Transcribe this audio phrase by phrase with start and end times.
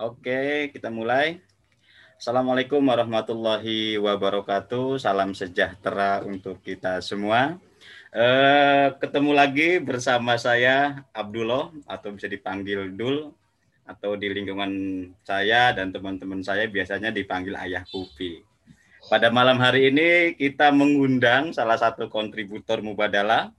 [0.00, 1.44] Oke, kita mulai.
[2.16, 4.96] Assalamualaikum warahmatullahi wabarakatuh.
[4.96, 7.60] Salam sejahtera untuk kita semua.
[8.08, 13.28] Eh, ketemu lagi bersama saya Abdullah atau bisa dipanggil Dul
[13.84, 14.72] atau di lingkungan
[15.20, 18.40] saya dan teman-teman saya biasanya dipanggil Ayah Kupi.
[19.04, 23.52] Pada malam hari ini kita mengundang salah satu kontributor Mubadala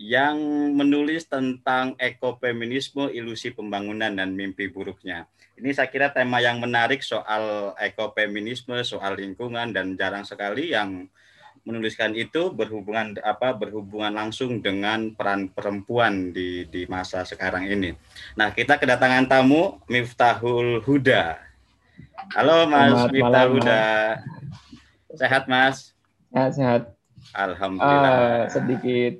[0.00, 0.40] yang
[0.72, 5.28] menulis tentang ekofeminisme, ilusi pembangunan dan mimpi buruknya.
[5.56, 11.08] Ini saya kira tema yang menarik soal ekofeminisme, soal lingkungan dan jarang sekali yang
[11.64, 17.96] menuliskan itu berhubungan apa berhubungan langsung dengan peran perempuan di di masa sekarang ini.
[18.36, 21.40] Nah, kita kedatangan tamu Miftahul Huda.
[22.36, 23.84] Halo Mas Selamat Miftahul Huda.
[25.16, 25.96] Sehat Mas?
[26.36, 26.82] Sehat, sehat.
[27.32, 28.12] Alhamdulillah.
[28.12, 29.12] Uh, sedikit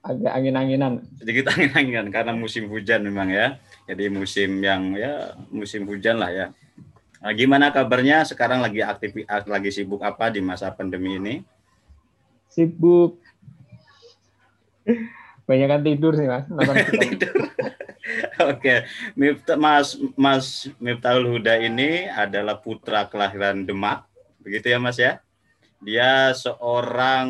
[0.00, 1.04] agak angin-anginan.
[1.20, 6.46] Sedikit angin-anginan karena musim hujan memang ya jadi musim yang ya musim hujan lah ya.
[7.22, 11.34] Nah, gimana kabarnya sekarang lagi aktif lagi sibuk apa di masa pandemi ini?
[12.50, 13.22] Sibuk
[15.46, 16.46] banyak kan tidur sih mas.
[17.06, 17.34] tidur.
[18.42, 18.82] Oke,
[19.14, 19.48] okay.
[19.54, 24.06] Mas Mas Miftahul Huda ini adalah putra kelahiran Demak,
[24.42, 25.22] begitu ya Mas ya?
[25.78, 27.28] Dia seorang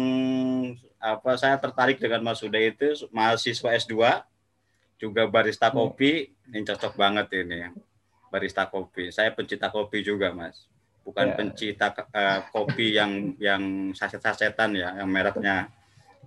[0.96, 4.24] apa saya tertarik dengan Mas Huda itu mahasiswa S2
[5.02, 5.74] juga barista hmm.
[5.74, 6.12] kopi
[6.54, 7.66] ini cocok banget ini.
[8.30, 9.10] Barista kopi.
[9.10, 10.70] Saya pencinta kopi juga mas.
[11.02, 11.36] Bukan yeah.
[11.36, 15.66] pencinta uh, kopi yang yang saset-sasetan ya yang mereknya.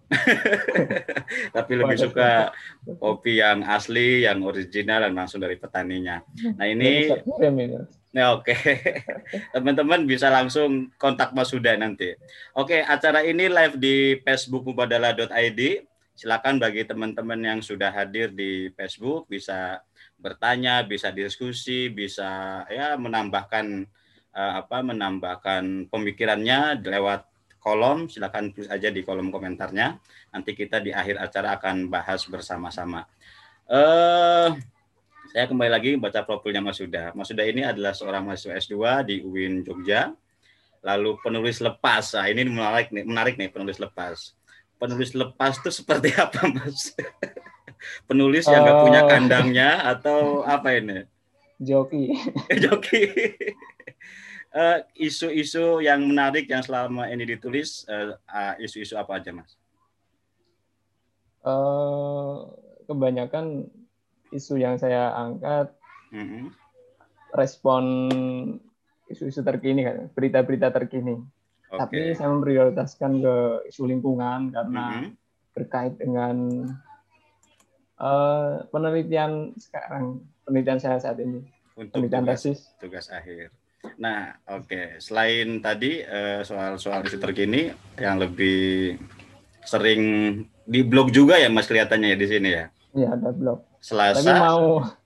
[1.55, 2.53] Tapi lebih suka
[3.01, 6.21] kopi yang asli yang original dan langsung dari petaninya.
[6.59, 7.09] Nah ini
[8.15, 8.55] Ya oke,
[9.53, 12.15] teman-teman bisa langsung kontak Mas Huda nanti.
[12.55, 15.59] Oke, acara ini live di Facebook mubadala.id
[16.16, 19.83] silakan bagi teman-teman yang sudah hadir di Facebook bisa
[20.16, 23.83] bertanya, bisa diskusi, bisa ya menambahkan
[24.31, 27.27] uh, apa menambahkan pemikirannya lewat
[27.59, 29.99] kolom, silakan tulis aja di kolom komentarnya.
[30.31, 33.03] Nanti kita di akhir acara akan bahas bersama-sama.
[33.67, 34.55] uh,
[35.36, 37.11] saya kembali lagi baca profilnya Mas Suda.
[37.11, 40.15] Mas Suda ini adalah seorang mahasiswa S2 di UIN Jogja.
[40.86, 42.14] Lalu penulis lepas.
[42.14, 44.37] Nah, ini menarik nih, menarik nih penulis lepas
[44.80, 46.93] penulis lepas itu seperti apa mas?
[48.09, 49.09] penulis yang nggak punya oh.
[49.09, 51.05] kandangnya atau apa ini?
[51.61, 52.11] Joki.
[52.63, 53.02] Joki.
[54.52, 59.53] uh, isu-isu yang menarik yang selama ini ditulis uh, uh, isu-isu apa aja mas?
[61.45, 62.49] Uh,
[62.89, 63.69] kebanyakan
[64.33, 65.69] isu yang saya angkat
[66.09, 66.43] mm -hmm.
[67.37, 67.83] respon
[69.05, 71.21] isu-isu terkini kan berita-berita terkini
[71.75, 71.81] Okay.
[71.83, 73.36] Tapi saya memprioritaskan ke
[73.69, 75.11] isu lingkungan karena mm -hmm.
[75.55, 76.36] terkait dengan
[77.99, 81.43] uh, penelitian sekarang, penelitian saya saat ini.
[81.75, 82.59] Untuk penelitian tugas, tesis.
[82.80, 83.52] Tugas akhir.
[83.99, 84.65] Nah, oke.
[84.65, 84.87] Okay.
[84.97, 87.69] Selain tadi eh, soal-soal uh, isu terkini
[87.99, 88.97] yang lebih
[89.65, 90.02] sering
[90.65, 92.65] di blog juga ya Mas kelihatannya ya di sini ya?
[92.95, 93.59] Iya, ada blog.
[93.83, 94.23] Selasa.
[94.23, 94.64] Tapi mau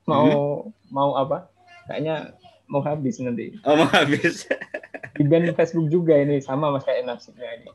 [0.07, 0.93] mau hmm?
[0.93, 1.51] mau apa?
[1.89, 2.37] Kayaknya
[2.69, 3.57] mau habis nanti.
[3.65, 4.45] Oh, mau habis.
[5.15, 7.71] di band Facebook juga ini sama mas kayak nasibnya ini.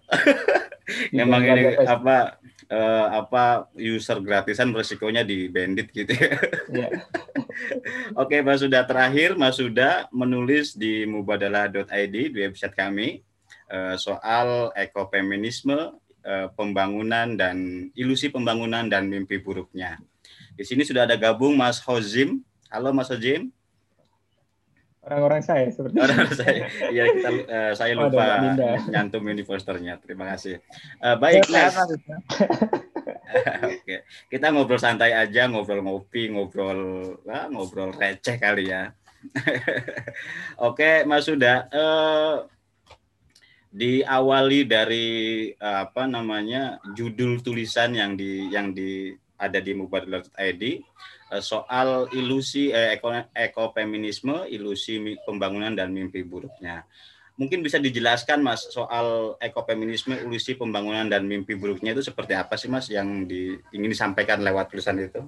[1.17, 2.37] Memang ini apa
[2.69, 6.37] uh, apa user gratisan beresikonya di bandit gitu ya.
[6.69, 6.91] Yeah.
[8.21, 13.25] Oke, Mas sudah terakhir Mas sudah menulis di mubadala.id di website kami
[13.73, 19.97] uh, soal ekofeminisme, uh, pembangunan dan ilusi pembangunan dan mimpi buruknya.
[20.55, 22.45] Di sini sudah ada gabung Mas Hozim.
[22.69, 23.55] Halo Mas Hozim
[25.05, 26.65] orang-orang saya seperti orang saya.
[26.89, 28.25] Ya kita uh, saya lupa
[28.57, 30.01] oh, nyantum ini posternya.
[30.01, 30.61] Terima kasih.
[31.01, 31.45] Uh, baik
[33.65, 36.81] Oke, kita ngobrol santai aja, ngobrol ngopi, ngobrol
[37.27, 38.95] lah, ngobrol receh kali ya.
[40.69, 42.47] Oke, Mas Suda, uh,
[43.75, 45.09] diawali dari
[45.59, 50.79] uh, apa namanya judul tulisan yang di yang di ada di mubadala.id Eh,
[51.41, 56.85] soal ilusi eh, eko, ekofeminisme, ilusi pembangunan dan mimpi buruknya.
[57.35, 62.71] Mungkin bisa dijelaskan Mas soal ekofeminisme, ilusi pembangunan dan mimpi buruknya itu seperti apa sih
[62.71, 65.27] Mas yang di, ingin disampaikan lewat tulisan itu?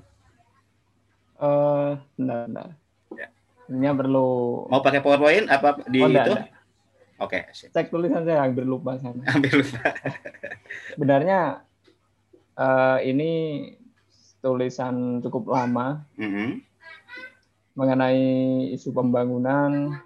[1.37, 2.69] Uh, benar, benar.
[3.11, 3.29] Ya.
[3.67, 4.29] Ini perlu
[4.71, 6.35] mau pakai PowerPoint apa di oh, itu?
[7.17, 9.25] Oke, okay, cek tulisan saya hampir lupa sana.
[9.27, 9.89] Hampir lupa.
[10.95, 11.65] Sebenarnya
[12.61, 13.33] uh, ini
[14.47, 16.49] tulisan cukup lama mm -hmm.
[17.75, 18.23] mengenai
[18.79, 19.99] isu pembangunan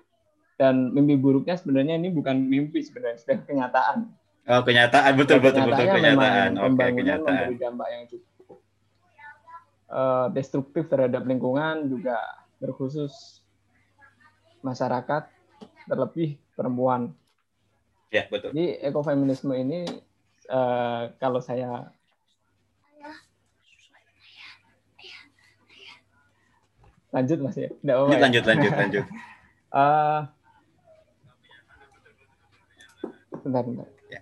[0.56, 3.98] dan mimpi buruknya sebenarnya ini bukan mimpi sebenarnya sudah kenyataan.
[4.48, 6.56] Oh kenyataan betul betul betul kenyataan.
[6.56, 7.46] Oke okay, kenyataan.
[7.52, 8.58] Memberi dampak yang cukup
[9.92, 12.16] uh, destruktif terhadap lingkungan juga
[12.60, 13.44] terkhusus
[14.64, 15.28] masyarakat
[15.88, 17.12] terlebih perempuan.
[18.12, 18.52] Ya betul.
[18.52, 19.88] Jadi ekofeminisme ini
[20.52, 21.88] uh, kalau saya
[27.10, 28.48] lanjut mas ya, Nggak apa -apa lanjut, ya?
[28.54, 29.04] lanjut, lanjut.
[29.74, 30.20] uh,
[33.42, 33.88] bentar, bentar.
[34.12, 34.20] Ya.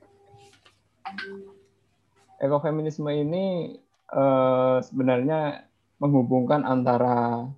[2.39, 3.77] Ekofeminisme ini
[4.15, 5.69] uh, sebenarnya
[5.99, 7.51] menghubungkan antara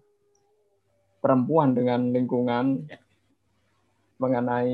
[1.20, 2.96] perempuan dengan lingkungan ya.
[4.16, 4.72] mengenai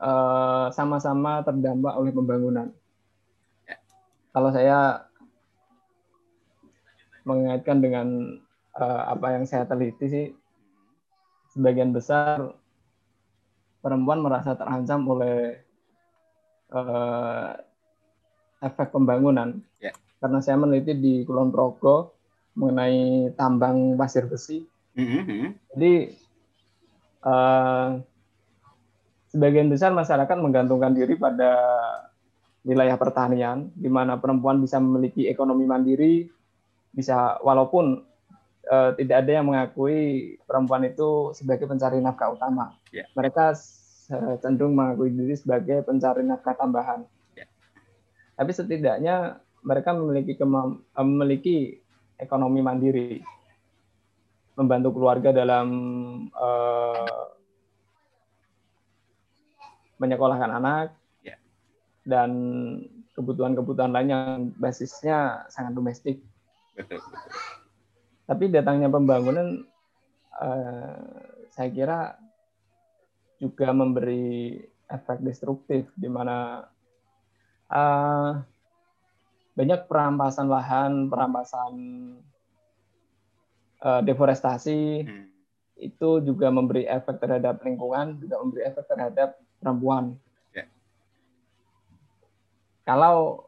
[0.00, 2.72] eh, sama-sama uh, terdampak oleh pembangunan.
[3.68, 3.76] Ya.
[4.32, 5.04] Kalau saya
[7.28, 8.40] mengaitkan dengan
[8.78, 10.26] uh, apa yang saya teliti sih,
[11.52, 12.54] sebagian besar
[13.82, 15.58] perempuan merasa terancam oleh
[16.70, 17.58] uh,
[18.62, 19.58] efek pembangunan.
[19.82, 19.90] Ya.
[20.22, 22.14] Karena saya meneliti di Kulon Progo
[22.58, 24.66] mengenai tambang pasir besi
[24.98, 25.42] Mm-hmm.
[25.78, 25.94] Jadi
[27.22, 28.02] uh,
[29.30, 31.54] sebagian besar masyarakat menggantungkan diri pada
[32.66, 36.26] wilayah pertanian, di mana perempuan bisa memiliki ekonomi mandiri,
[36.90, 38.02] bisa walaupun
[38.68, 42.76] uh, tidak ada yang mengakui perempuan itu sebagai pencari nafkah utama.
[42.94, 43.08] Yeah.
[43.16, 43.56] Mereka
[44.40, 47.04] cenderung mengakui diri sebagai pencari nafkah tambahan.
[47.36, 47.48] Yeah.
[48.36, 50.38] Tapi setidaknya mereka memiliki
[50.96, 51.56] memiliki
[52.16, 53.20] ekonomi mandiri
[54.58, 55.68] membantu keluarga dalam
[56.34, 57.30] uh,
[60.02, 61.38] menyekolahkan anak ya.
[62.02, 62.30] dan
[63.14, 66.22] kebutuhan-kebutuhan lain yang basisnya sangat domestik.
[66.74, 67.57] Betul, betul.
[68.28, 69.64] Tapi datangnya pembangunan,
[70.36, 71.00] uh,
[71.48, 72.20] saya kira
[73.40, 76.68] juga memberi efek destruktif, di mana
[77.72, 78.36] uh,
[79.56, 81.72] banyak perampasan lahan, perampasan
[83.80, 85.26] uh, deforestasi hmm.
[85.80, 90.14] itu juga memberi efek terhadap lingkungan, juga memberi efek terhadap perempuan.
[90.54, 90.68] Yeah.
[92.84, 93.47] Kalau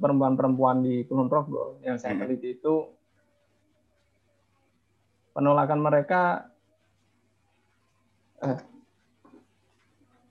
[0.00, 2.22] perempuan-perempuan di Kulon Progo yang saya hmm.
[2.24, 2.88] teliti itu
[5.36, 6.48] penolakan mereka
[8.40, 8.58] eh,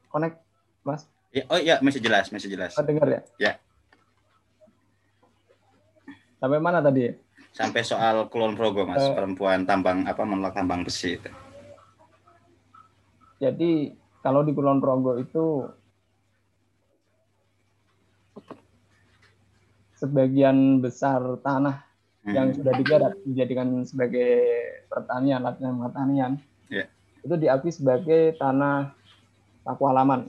[0.10, 0.42] connect
[0.82, 1.06] mas.
[1.30, 2.74] Ya, oh iya masih jelas masih jelas.
[2.74, 3.22] Oh, dengar ya?
[3.38, 3.52] Ya.
[6.42, 7.14] Sampai mana tadi?
[7.54, 11.30] Sampai soal Kulon Progo mas uh, perempuan tambang apa menolak tambang besi itu.
[13.38, 13.94] Jadi
[14.26, 15.70] kalau di Kulon Progo itu
[20.04, 21.80] sebagian besar tanah
[22.28, 22.34] hmm.
[22.36, 24.44] yang sudah digarap dijadikan sebagai
[24.92, 26.32] pertanian latihan pertanian
[26.68, 26.88] yeah.
[27.24, 28.92] itu diakui sebagai tanah
[29.64, 30.28] paku halaman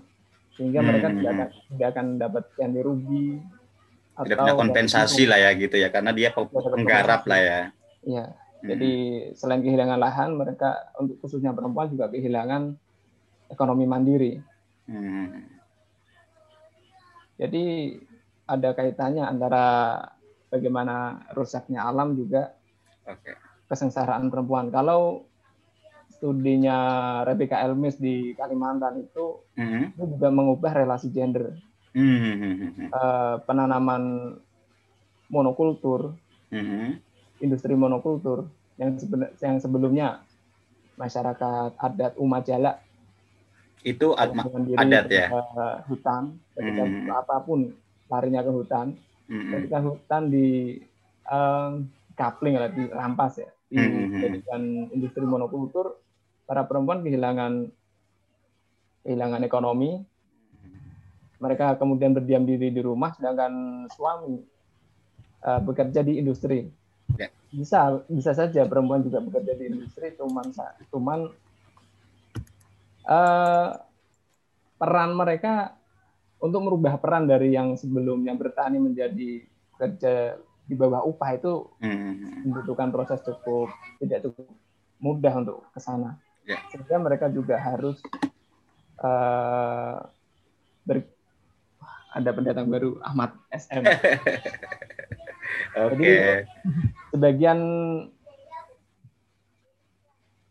[0.55, 0.87] sehingga hmm.
[0.87, 3.27] mereka tidak akan, tidak akan dapat ganti rugi
[4.23, 7.61] tidak punya kompensasi lah ya gitu ya karena dia penggarap lah ya.
[8.07, 8.25] Iya.
[8.31, 8.69] Hmm.
[8.71, 8.93] Jadi
[9.35, 12.79] selain kehilangan lahan, mereka untuk khususnya perempuan juga kehilangan
[13.51, 14.39] ekonomi mandiri.
[14.87, 15.51] Hmm.
[17.35, 17.99] Jadi
[18.45, 19.65] ada kaitannya antara
[20.53, 22.53] bagaimana rusaknya alam juga
[23.09, 23.37] okay.
[23.69, 24.69] kesengsaraan perempuan.
[24.69, 25.25] Kalau
[26.13, 26.79] studinya
[27.27, 29.97] Rebecca Elmis di Kalimantan itu, hmm.
[29.97, 31.57] itu juga mengubah relasi gender
[31.97, 32.91] hmm.
[32.93, 34.37] uh, penanaman
[35.29, 36.15] monokultur,
[36.53, 37.01] hmm.
[37.41, 38.99] industri monokultur yang
[39.39, 40.23] yang sebelumnya
[40.99, 42.79] masyarakat adat Umajala
[43.85, 44.33] itu ad
[44.81, 47.13] adat ya uh, hutan ketika hmm.
[47.13, 47.77] apa pun
[48.15, 48.95] larinya ke hutan
[49.27, 49.51] hmm.
[49.51, 50.79] ketika hutan di
[51.27, 51.83] uh,
[52.15, 54.95] kapling atau dirampas ya dijadikan hmm.
[54.95, 55.99] industri monokultur
[56.47, 57.69] para perempuan kehilangan
[59.03, 59.99] kehilangan ekonomi
[61.43, 64.41] mereka kemudian berdiam diri di rumah sedangkan suami
[65.45, 66.65] uh, bekerja di industri
[67.19, 67.29] ya.
[67.51, 70.47] bisa bisa saja perempuan juga bekerja di industri cuman
[70.89, 71.21] cuman
[73.11, 73.69] uh,
[74.79, 75.77] peran mereka
[76.45, 79.49] untuk merubah peran dari yang sebelumnya bertani menjadi
[79.81, 80.37] kerja
[80.69, 82.45] di bawah upah itu hmm.
[82.45, 84.49] membutuhkan proses cukup tidak cukup
[85.01, 86.61] mudah untuk ke sana ya.
[86.69, 87.97] sehingga mereka juga harus
[89.01, 90.05] uh,
[90.85, 91.05] ber,
[92.13, 93.85] ada pendatang baru Ahmad SM.
[95.75, 95.99] Oke.
[95.99, 96.47] Okay.
[97.11, 97.59] sebagian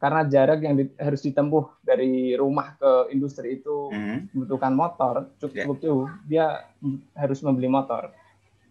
[0.03, 4.36] karena jarak yang di, harus ditempuh dari rumah ke industri itu mm-hmm.
[4.36, 5.83] membutuhkan motor cukup yeah.
[5.88, 6.45] jauh, dia
[7.15, 8.12] harus membeli motor.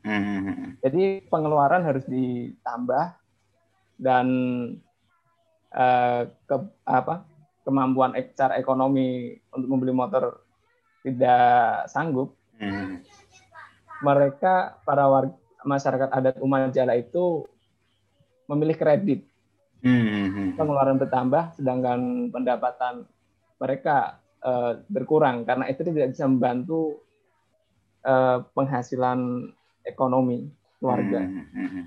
[0.05, 0.85] Mm-hmm.
[0.85, 3.17] Jadi pengeluaran harus ditambah
[3.97, 4.27] dan
[5.73, 7.25] uh, ke apa
[7.65, 10.45] kemampuan secara ekonomi untuk membeli motor
[11.01, 13.03] tidak sanggup Hmm.
[14.07, 15.35] Mereka para warga
[15.67, 17.47] masyarakat adat Umajala itu
[18.47, 19.27] memilih kredit.
[19.83, 20.31] Hmm.
[20.31, 20.51] hmm.
[20.55, 23.03] pengeluaran bertambah sedangkan pendapatan
[23.59, 27.03] mereka uh, berkurang karena itu tidak bisa membantu
[28.07, 29.51] uh, penghasilan
[29.83, 31.21] ekonomi keluarga.
[31.23, 31.47] Hmm.
[31.51, 31.85] hmm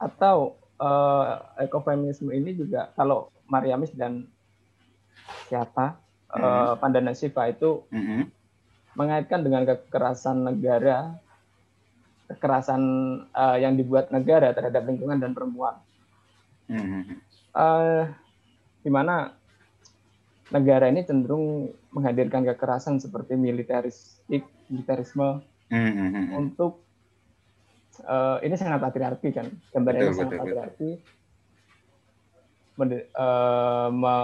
[0.00, 4.24] Atau uh, ekofeminisme ini juga kalau Mariamis dan
[5.50, 5.98] siapa
[6.32, 6.40] hmm.
[6.40, 8.30] uh, Pandana Siva itu hmm.
[8.96, 11.20] mengaitkan dengan kekerasan negara
[12.30, 12.82] kekerasan
[13.34, 15.82] uh, yang dibuat negara terhadap lingkungan dan perempuan.
[16.70, 17.18] Mm-hmm.
[17.50, 18.06] Uh,
[18.86, 19.34] di mana
[20.54, 25.42] negara ini cenderung menghadirkan kekerasan seperti militeristik, militerisme
[25.74, 26.38] mm-hmm.
[26.38, 26.78] untuk
[28.06, 30.90] uh, ini sangat patriarki kan, gambarnya sangat betul, patriarki.
[32.78, 34.16] Mend, uh, me,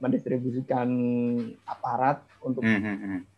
[0.00, 0.88] mendistribusikan
[1.68, 3.33] aparat untuk mm-hmm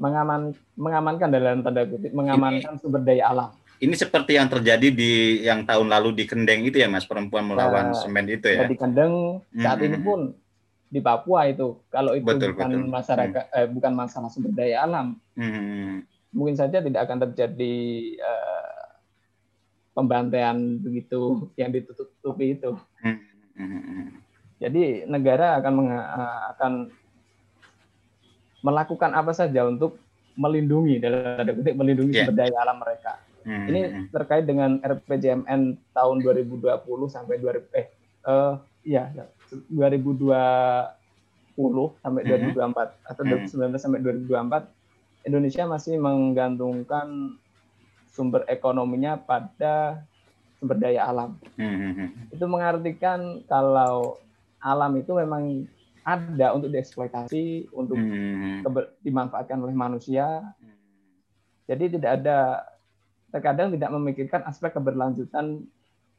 [0.00, 3.52] mengaman mengamankan dalam tanda kutip mengamankan ini, sumber daya alam.
[3.80, 7.92] Ini seperti yang terjadi di yang tahun lalu di Kendeng itu ya Mas perempuan melawan
[7.92, 8.64] nah, semen itu ya.
[8.64, 9.86] Di Kendeng saat hmm.
[9.92, 10.20] ini pun
[10.90, 12.88] di Papua itu kalau itu betul, bukan betul.
[12.88, 13.56] masyarakat hmm.
[13.60, 15.20] eh, bukan masalah sumber daya alam.
[15.36, 16.00] Hmm.
[16.32, 17.76] Mungkin saja tidak akan terjadi
[18.24, 18.84] uh,
[19.92, 22.72] pembantaian begitu yang ditutupi itu.
[23.04, 23.20] Hmm.
[24.60, 25.74] Jadi negara akan
[26.56, 26.72] akan
[28.60, 29.96] melakukan apa saja untuk
[30.36, 32.24] melindungi dalam tanda kutip melindungi yeah.
[32.24, 33.12] sumber daya alam mereka.
[33.40, 33.66] Hmm.
[33.72, 34.04] Ini hmm, hmm.
[34.12, 35.60] terkait dengan RPJMN
[35.96, 36.70] tahun 2020
[37.08, 37.86] sampai 2000 eh
[38.28, 39.08] uh, ya
[39.72, 40.28] 2020
[42.04, 42.52] sampai hmm.
[42.56, 43.48] 2024 atau hmm.
[43.48, 47.36] 2019 sampai 2024 Indonesia masih menggantungkan
[48.12, 50.04] sumber ekonominya pada
[50.60, 51.36] sumber daya alam.
[51.56, 51.96] Hmm.
[51.96, 54.20] hmm itu mengartikan kalau
[54.60, 55.64] alam itu memang
[56.04, 58.64] ada untuk dieksploitasi, untuk hmm.
[59.04, 60.42] dimanfaatkan oleh manusia.
[61.68, 62.66] Jadi tidak ada
[63.30, 65.62] terkadang tidak memikirkan aspek keberlanjutan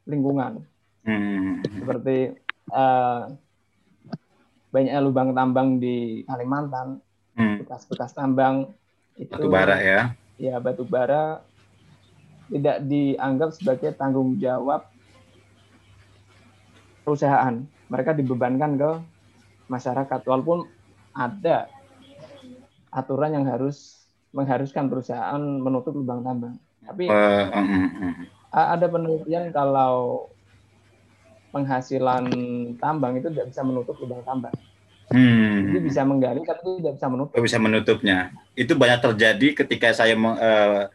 [0.08, 0.64] lingkungan.
[1.04, 1.60] Hmm.
[1.66, 2.38] Seperti
[2.72, 3.28] uh,
[4.72, 7.02] banyaknya lubang tambang di Kalimantan,
[7.36, 7.66] hmm.
[7.66, 8.72] bekas-bekas tambang
[9.20, 10.00] itu batu bara ya.
[10.40, 11.44] Ya, batu bara
[12.48, 14.88] tidak dianggap sebagai tanggung jawab
[17.04, 17.60] perusahaan.
[17.92, 18.90] Mereka dibebankan ke
[19.72, 20.68] masyarakat walaupun
[21.16, 21.72] ada
[22.92, 24.04] aturan yang harus
[24.36, 26.60] mengharuskan perusahaan menutup lubang tambang.
[26.84, 27.48] Tapi uh,
[28.52, 30.28] ada penelitian kalau
[31.52, 32.28] penghasilan
[32.80, 34.52] tambang itu tidak bisa menutup lubang tambang.
[35.12, 35.68] Hmm.
[35.68, 37.36] Jadi bisa menggali tapi tidak bisa menutup.
[37.36, 38.18] Bisa menutupnya.
[38.56, 40.88] Itu banyak terjadi ketika saya uh,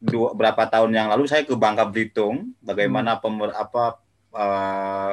[0.00, 3.20] dua berapa tahun yang lalu saya ke Bangka Belitung, bagaimana hmm.
[3.20, 4.00] pemer, apa
[4.32, 5.12] uh,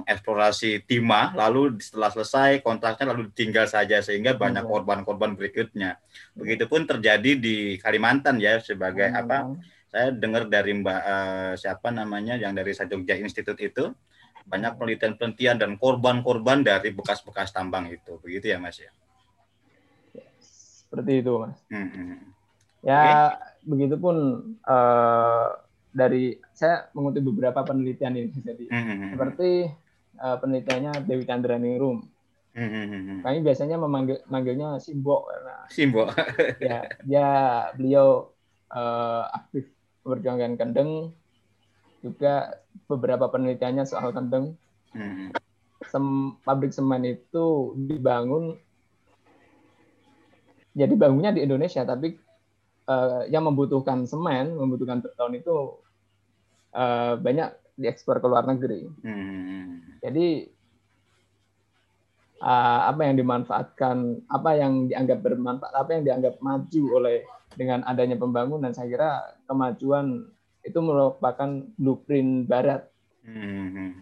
[0.00, 4.70] mengeksplorasi timah lalu setelah selesai kontraknya lalu ditinggal saja sehingga banyak iya.
[4.70, 5.96] korban-korban berikutnya.
[6.36, 9.20] Begitupun terjadi di Kalimantan ya sebagai hmm.
[9.24, 9.38] apa?
[9.88, 13.84] Saya dengar dari Mbak uh, siapa namanya yang dari Jogja Institute itu
[14.46, 18.20] banyak penelitian-penelitian dan korban-korban dari bekas-bekas tambang itu.
[18.20, 18.92] Begitu ya Mas ya.
[20.40, 21.56] Seperti itu Mas.
[21.72, 21.88] Hmm.
[21.88, 22.18] hmm.
[22.86, 23.18] Ya okay.
[23.66, 24.16] begitupun
[24.62, 29.10] uh, dari saya mengutip beberapa penelitian ini jadi mm-hmm.
[29.16, 29.50] seperti
[30.20, 32.04] uh, penelitiannya Dewi Chandra Ningrum.
[32.56, 33.20] Mm-hmm.
[33.20, 36.08] Kami biasanya memanggil manggilnya Simbo karena Simbo.
[36.64, 37.28] ya dia
[37.76, 38.32] beliau
[38.72, 39.68] uh, aktif
[40.02, 41.12] memperjuangkan kendeng
[42.00, 42.56] juga
[42.88, 44.56] beberapa penelitiannya soal kendeng.
[44.96, 45.36] Mm-hmm.
[45.86, 46.06] Sem,
[46.42, 48.56] pabrik semen itu dibangun
[50.76, 52.16] jadi bangunnya di Indonesia tapi
[52.84, 55.80] uh, yang membutuhkan semen, membutuhkan beton itu
[56.76, 57.48] uh, banyak
[57.80, 58.84] diekspor ke luar negeri.
[59.04, 59.84] Hmm.
[60.00, 60.48] Jadi
[62.42, 63.96] uh, apa yang dimanfaatkan,
[64.28, 67.24] apa yang dianggap bermanfaat, apa yang dianggap maju oleh
[67.56, 69.10] dengan adanya pembangunan, saya kira
[69.48, 70.28] kemajuan
[70.66, 72.84] itu merupakan blueprint Barat.
[73.24, 73.94] Hmm.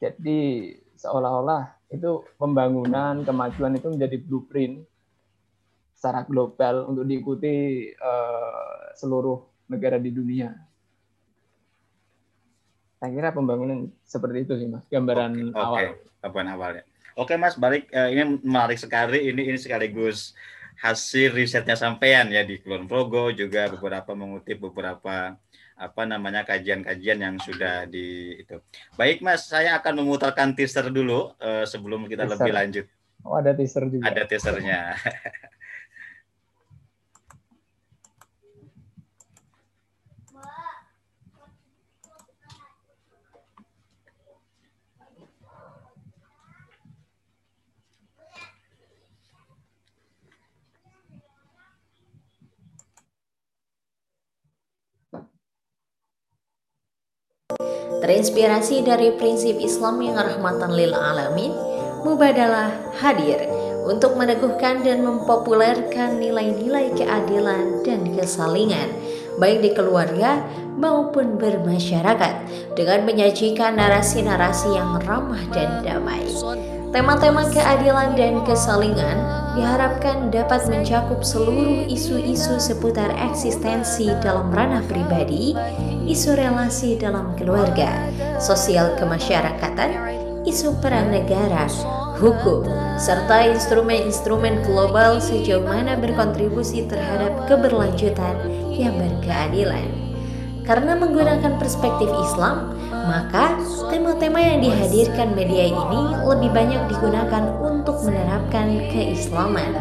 [0.00, 4.82] Jadi seolah-olah itu pembangunan, kemajuan itu menjadi blueprint
[5.94, 10.67] secara global untuk diikuti uh, seluruh negara di dunia
[12.98, 15.78] saya kira pembangunan seperti itu sih mas gambaran okay, awal.
[15.78, 15.86] Oke,
[16.22, 16.84] gambaran awalnya.
[17.18, 19.30] Oke mas, balik uh, ini menarik sekali.
[19.30, 20.34] Ini ini sekaligus
[20.78, 25.34] hasil risetnya sampean ya di Kulon Progo juga beberapa mengutip beberapa
[25.78, 28.58] apa namanya kajian-kajian yang sudah di itu.
[28.98, 32.34] Baik mas, saya akan memutarkan teaser dulu uh, sebelum kita teaser.
[32.34, 32.86] lebih lanjut.
[33.22, 34.10] Oh ada teaser juga.
[34.10, 34.80] Ada teasernya.
[57.98, 61.50] Terinspirasi dari prinsip Islam yang rahmatan lil alamin,
[61.98, 62.70] Mubadalah
[63.02, 63.42] hadir
[63.82, 68.86] untuk meneguhkan dan mempopulerkan nilai-nilai keadilan dan kesalingan
[69.42, 70.38] baik di keluarga
[70.78, 72.34] maupun bermasyarakat
[72.78, 76.22] dengan menyajikan narasi-narasi yang ramah dan damai.
[76.88, 79.20] Tema-tema keadilan dan kesalingan
[79.52, 85.52] diharapkan dapat mencakup seluruh isu-isu seputar eksistensi dalam ranah pribadi,
[86.08, 88.08] isu relasi dalam keluarga,
[88.40, 90.00] sosial kemasyarakatan,
[90.48, 91.68] isu peran negara,
[92.16, 92.64] hukum,
[92.96, 98.32] serta instrumen-instrumen global sejauh mana berkontribusi terhadap keberlanjutan
[98.72, 99.92] yang berkeadilan.
[100.64, 102.77] Karena menggunakan perspektif Islam,
[103.08, 103.56] maka
[103.88, 109.72] tema-tema yang dihadirkan media ini lebih banyak digunakan untuk menerapkan keislaman,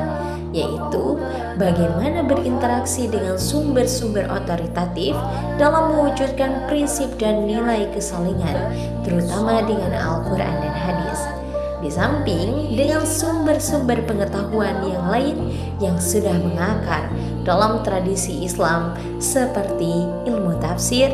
[0.55, 1.19] yaitu
[1.60, 5.12] bagaimana berinteraksi dengan sumber-sumber otoritatif
[5.60, 8.72] dalam mewujudkan prinsip dan nilai kesalingan,
[9.03, 11.19] terutama dengan Al-Quran dan hadis.
[11.77, 15.38] Di samping dengan sumber-sumber pengetahuan yang lain
[15.77, 17.05] yang sudah mengakar
[17.46, 21.13] dalam tradisi Islam seperti ilmu tafsir,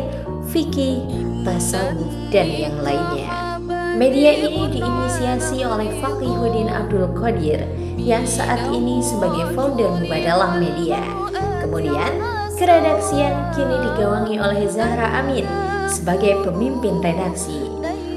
[0.53, 1.01] fikih,
[1.41, 3.57] tasawuf, dan yang lainnya.
[3.97, 7.65] Media ini diinisiasi oleh Fakihuddin Abdul Qadir
[7.97, 11.01] yang saat ini sebagai founder Mubadalah Media.
[11.61, 12.21] Kemudian,
[12.53, 15.45] keredaksian kini digawangi oleh Zahra Amin
[15.89, 17.73] sebagai pemimpin redaksi.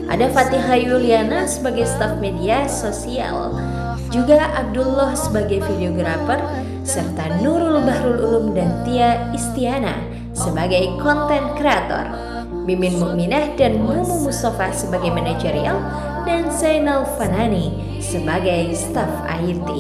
[0.07, 3.59] Ada Fatihah Yuliana sebagai staf media sosial,
[4.15, 6.39] juga Abdullah sebagai videografer,
[6.87, 9.99] serta Nurul Bahrul Ulum dan Tia Istiana
[10.37, 12.26] sebagai konten kreator.
[12.67, 15.79] Mimin Mukminah dan Mumu Mustafa sebagai manajerial
[16.27, 17.71] dan Zainal Fanani
[18.03, 19.71] sebagai staf IT.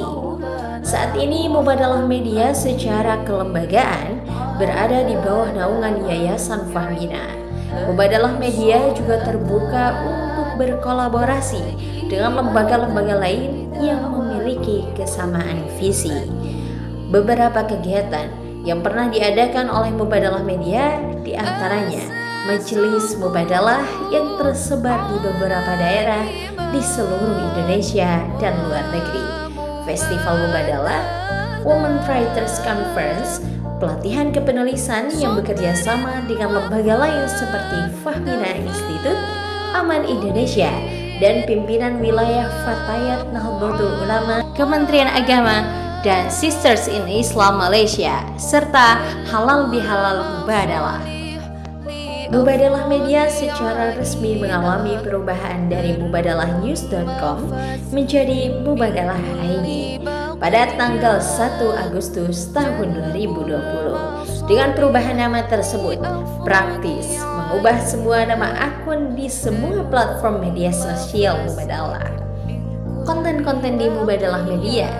[0.87, 4.23] Saat ini Mubadalah Media secara kelembagaan
[4.55, 7.47] berada di bawah naungan Yayasan Fahmina
[7.85, 11.61] Mubadalah Media juga terbuka untuk berkolaborasi
[12.09, 16.15] dengan lembaga-lembaga lain yang memiliki kesamaan visi.
[17.13, 18.31] Beberapa kegiatan
[18.63, 23.83] yang pernah diadakan oleh Mubadalah Media di antaranya Majelis Mubadalah
[24.15, 26.23] yang tersebar di beberapa daerah
[26.71, 29.27] di seluruh Indonesia dan luar negeri.
[29.83, 31.03] Festival Mubadalah,
[31.67, 33.43] Women Writers Conference,
[33.83, 39.19] pelatihan kepenulisan yang bekerja sama dengan lembaga lain seperti Fahmina Institute,
[39.75, 40.71] Aman Indonesia,
[41.19, 45.67] dan pimpinan wilayah Fatayat Nahdlatul Ulama, Kementerian Agama,
[46.07, 51.16] dan Sisters in Islam Malaysia, serta Halal Bihalal Mubadalah.
[52.27, 57.39] Mubadalah Media secara resmi mengalami perubahan dari mubadalahnews.com
[57.95, 60.03] menjadi Mubadalah ID
[60.43, 64.51] pada tanggal 1 Agustus tahun 2020.
[64.51, 66.03] Dengan perubahan nama tersebut,
[66.43, 72.11] praktis mengubah semua nama akun di semua platform media sosial Mubadalah.
[73.07, 74.91] Konten-konten di Mubadalah Media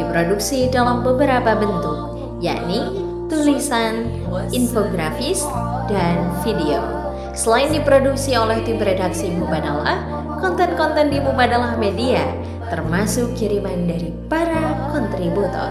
[0.00, 1.98] diproduksi dalam beberapa bentuk,
[2.40, 4.10] yakni tulisan,
[4.50, 5.46] infografis,
[5.86, 6.82] dan video.
[7.30, 10.02] Selain diproduksi oleh tim redaksi Mubadalah,
[10.42, 12.26] konten-konten di Mubadalah Media
[12.68, 15.70] termasuk kiriman dari para kontributor.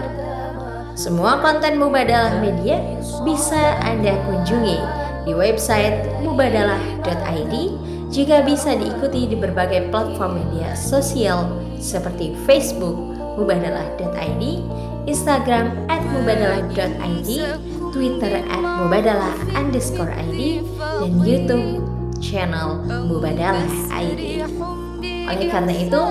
[0.96, 2.80] Semua konten Mubadalah Media
[3.24, 7.54] bisa Anda kunjungi di website mubadalah.id
[8.10, 11.46] juga bisa diikuti di berbagai platform media sosial
[11.78, 12.98] seperti Facebook
[13.38, 14.42] mubadalah.id,
[15.08, 17.30] Instagram at mubadalah.id,
[17.94, 20.60] Twitter at mubadalah underscore ID,
[21.00, 21.80] dan YouTube
[22.20, 24.44] channel Mubadalah ID.
[25.00, 26.02] Oleh karena itu,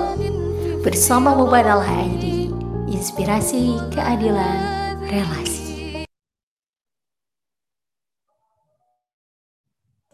[0.82, 2.50] bersama Mubadalah ID,
[2.90, 4.58] inspirasi keadilan
[5.06, 5.70] relasi.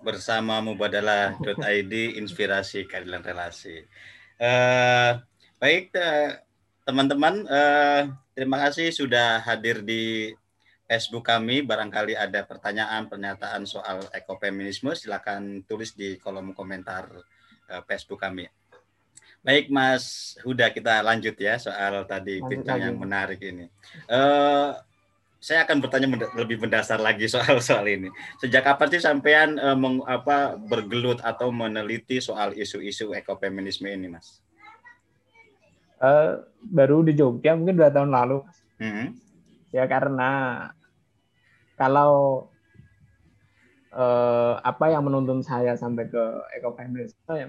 [0.03, 3.87] Bersama Mubadalah.id, inspirasi keadilan relasi.
[4.35, 5.23] Uh,
[5.57, 6.43] baik, eh,
[6.85, 10.35] teman-teman, uh, terima kasih sudah hadir di
[10.85, 11.63] Facebook kami.
[11.63, 17.09] Barangkali ada pertanyaan, pernyataan soal ekofeminisme, silakan tulis di kolom komentar
[17.71, 18.45] uh, Facebook kami.
[19.45, 23.69] Baik Mas Huda kita lanjut ya soal tadi bincang yang menarik ini.
[24.09, 24.73] Uh,
[25.37, 28.09] saya akan bertanya lebih mendasar lagi soal soal ini.
[28.41, 34.44] Sejak kapan sih sampean uh, meng, apa bergelut atau meneliti soal isu-isu ekofeminisme ini, Mas?
[36.05, 38.45] Uh, baru di Jogja mungkin dua tahun lalu.
[38.77, 39.07] Mm -hmm.
[39.73, 40.31] Ya karena
[41.75, 42.45] kalau
[43.95, 46.23] uh, apa yang menuntun saya sampai ke
[46.59, 47.47] ekofeminisme ya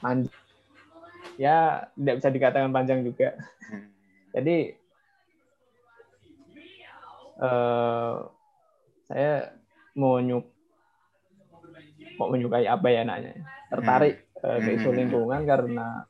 [0.00, 0.42] panjang
[1.36, 3.36] ya tidak bisa dikatakan panjang juga
[3.68, 3.86] hmm.
[4.32, 4.56] jadi
[7.42, 8.30] uh,
[9.04, 9.52] saya
[9.92, 10.44] mau nyuk
[12.16, 14.25] kok menyukai apa ya anaknya tertarik hmm.
[14.40, 16.04] Ke isu lingkungan karena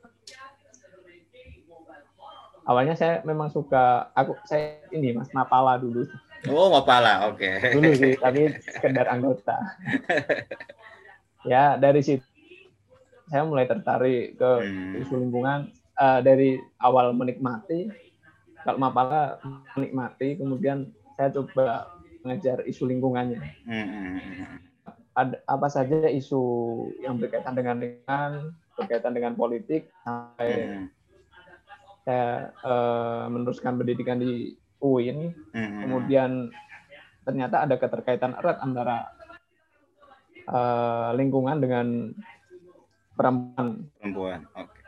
[2.67, 6.05] awalnya saya memang suka aku saya ini mas mapala dulu.
[6.51, 7.39] Oh mapala oke.
[7.39, 7.73] Okay.
[7.79, 9.57] dulu sih tapi sekedar anggota.
[11.47, 12.27] Ya dari situ
[13.31, 15.03] saya mulai tertarik ke hmm.
[15.07, 15.71] isu lingkungan.
[15.97, 17.89] Uh, dari awal menikmati
[18.61, 19.41] kalau mapala
[19.73, 21.89] menikmati kemudian saya coba
[22.21, 23.41] mengejar isu lingkungannya.
[23.65, 24.66] Hmm
[25.17, 26.45] ada apa saja isu
[27.01, 30.87] yang berkaitan dengan lingkungan, berkaitan dengan politik sampai hmm.
[32.05, 34.53] saya uh, meneruskan pendidikan di
[34.85, 35.89] UIN, hmm.
[35.89, 36.53] kemudian
[37.25, 39.09] ternyata ada keterkaitan erat antara
[40.53, 42.13] uh, lingkungan dengan
[43.17, 43.89] perempuan.
[43.97, 44.69] Perempuan, oke.
[44.69, 44.85] Okay.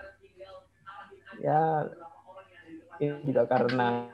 [1.40, 1.88] Ya,
[3.00, 4.12] ini juga karena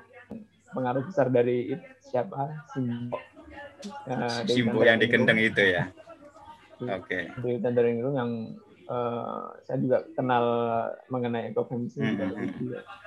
[0.71, 1.75] pengaruh besar dari
[2.07, 3.19] siapa Simbo.
[4.07, 5.91] Uh, Simbo yang dikendeng itu ya.
[6.91, 7.29] Oke.
[7.31, 7.41] Okay.
[7.41, 8.31] Di tendering itu yang
[8.89, 10.45] uh, saya juga kenal
[11.09, 12.03] mengenai ekofeminisme.
[12.03, 12.17] Hmm.
[12.19, 13.03] hmm, hmm.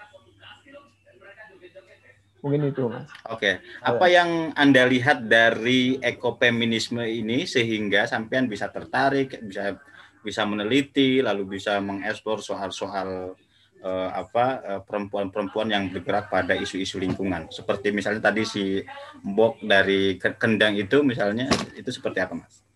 [2.45, 3.09] Mungkin itu, Mas.
[3.27, 3.33] Oke.
[3.33, 3.53] Okay.
[3.81, 9.81] Apa yang Anda lihat dari ekofeminisme ini sehingga sampean bisa tertarik, bisa
[10.21, 13.33] bisa meneliti, lalu bisa mengeksplor soal-soal
[13.81, 17.49] uh, apa uh, perempuan-perempuan yang bergerak pada isu-isu lingkungan.
[17.49, 18.83] Seperti misalnya tadi si
[19.25, 22.66] Mbok dari Kendang itu misalnya itu seperti apa, Mas?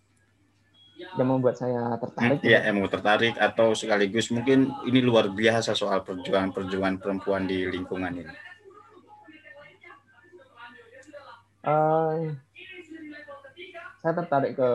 [1.18, 2.40] Yang membuat saya tertarik.
[2.40, 8.12] Iya, yang mau tertarik atau sekaligus mungkin ini luar biasa soal perjuangan-perjuangan perempuan di lingkungan
[8.16, 8.34] ini.
[11.62, 12.34] Uh,
[14.02, 14.70] saya tertarik ke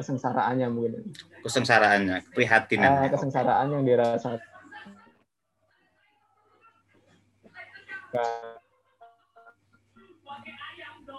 [0.00, 1.12] kesengsaraannya mungkin.
[1.44, 2.90] Kesengsaraannya, keprihatinan.
[3.04, 4.40] Uh, kesengsaraan yang dirasa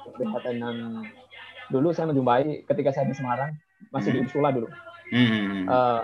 [0.09, 1.05] keprihatinan
[1.69, 3.53] dulu saya menjumpai ketika saya di Semarang
[3.89, 4.69] masih di Ursula dulu.
[5.09, 5.65] Hmm.
[5.65, 6.01] Uh,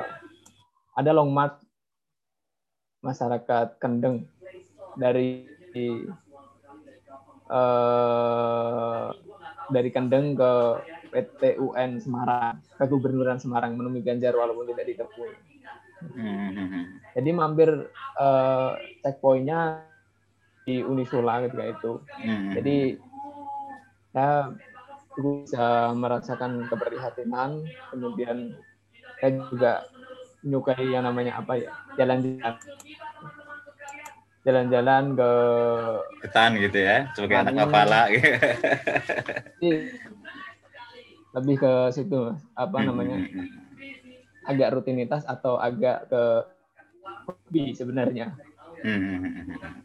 [0.97, 1.61] ada long march
[3.05, 4.25] masyarakat Kendeng
[4.97, 5.45] dari
[7.51, 9.13] uh,
[9.69, 10.51] dari Kendeng ke
[11.13, 15.33] PT UN Semarang ke Gubernuran Semarang menemui Ganjar walaupun tidak ditemui.
[16.05, 17.01] Hmm.
[17.15, 17.69] Jadi mampir
[18.19, 18.71] uh,
[19.01, 19.85] checkpointnya
[20.65, 21.91] di Unisula ketika itu.
[22.19, 22.51] Hmm.
[22.57, 22.77] Jadi
[24.11, 24.53] saya
[25.15, 28.55] bisa merasakan keprihatinan kemudian
[29.19, 29.73] saya juga
[30.45, 32.55] menyukai yang namanya apa ya jalan-jalan.
[34.45, 35.31] Jalan-jalan ke
[36.21, 38.01] ketan gitu ya sebagai anak kepala.
[39.57, 39.89] Gitu.
[41.35, 43.19] lebih ke situ apa namanya
[44.47, 46.23] agak rutinitas atau agak ke
[47.25, 48.37] hobi sebenarnya.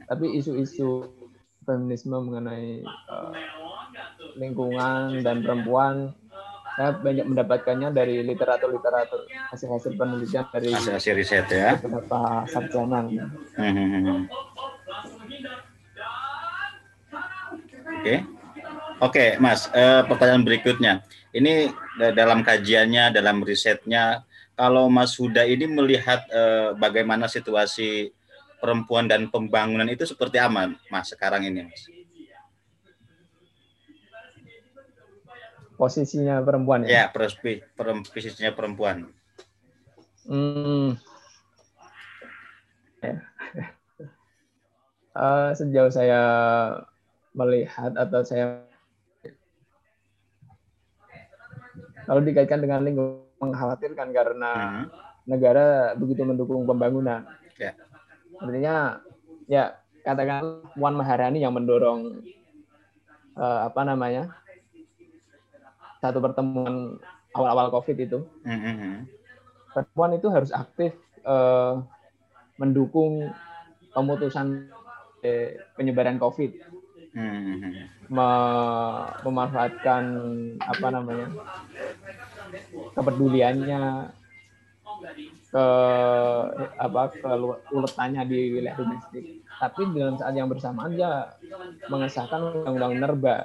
[0.07, 1.09] Tapi isu-isu
[1.65, 3.33] feminisme mengenai uh,
[4.37, 6.15] lingkungan dan perempuan
[6.81, 13.05] saya banyak mendapatkannya dari literatur-literatur hasil-hasil penelitian dari hasil-hasil riset ya beberapa sarjana.
[13.59, 14.25] Hmm.
[18.01, 18.17] Oke,
[19.05, 19.69] oke, Mas.
[19.77, 21.05] Uh, pertanyaan berikutnya,
[21.37, 21.69] ini
[22.17, 24.25] dalam kajiannya, dalam risetnya,
[24.57, 28.09] kalau Mas Huda ini melihat uh, bagaimana situasi
[28.57, 32.00] perempuan dan pembangunan itu seperti aman, Mas sekarang ini, Mas?
[35.81, 37.09] Posisinya perempuan ya?
[37.09, 37.17] Ya,
[38.13, 39.09] posisinya perempuan.
[40.29, 41.01] Hmm.
[43.01, 43.17] Ya.
[45.17, 46.21] uh, sejauh saya
[47.33, 48.61] melihat atau saya
[52.05, 54.85] kalau dikaitkan dengan lingkungan mengkhawatirkan karena hmm.
[55.25, 57.25] negara begitu mendukung pembangunan.
[57.57, 57.73] Ya.
[58.37, 59.01] Artinya
[59.49, 62.21] ya katakan Puan Maharani yang mendorong
[63.41, 64.37] uh, apa namanya
[66.01, 66.97] satu pertemuan
[67.37, 69.07] awal-awal COVID itu, mm-hmm.
[69.77, 70.97] perempuan itu harus aktif
[71.29, 71.85] uh,
[72.57, 73.31] mendukung
[73.93, 74.73] pemutusan
[75.21, 76.51] eh, penyebaran COVID,
[77.13, 77.73] mm-hmm.
[78.11, 80.03] Me- memanfaatkan
[80.59, 81.29] apa namanya
[82.97, 84.11] kepeduliannya
[85.51, 85.67] ke
[86.81, 87.31] apa ke
[87.77, 89.45] uletannya di wilayah domestik.
[89.61, 91.37] Tapi dalam saat yang bersamaan dia
[91.93, 93.37] mengesahkan undang-undang nerba.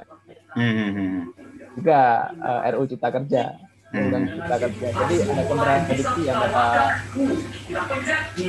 [0.55, 1.44] Mm-hmm
[1.75, 3.43] juga uh, eh, RU Cipta Kerja
[3.95, 4.31] undang hmm.
[4.35, 4.87] Cipta Kerja.
[4.91, 6.63] Jadi ada kontradiksi antara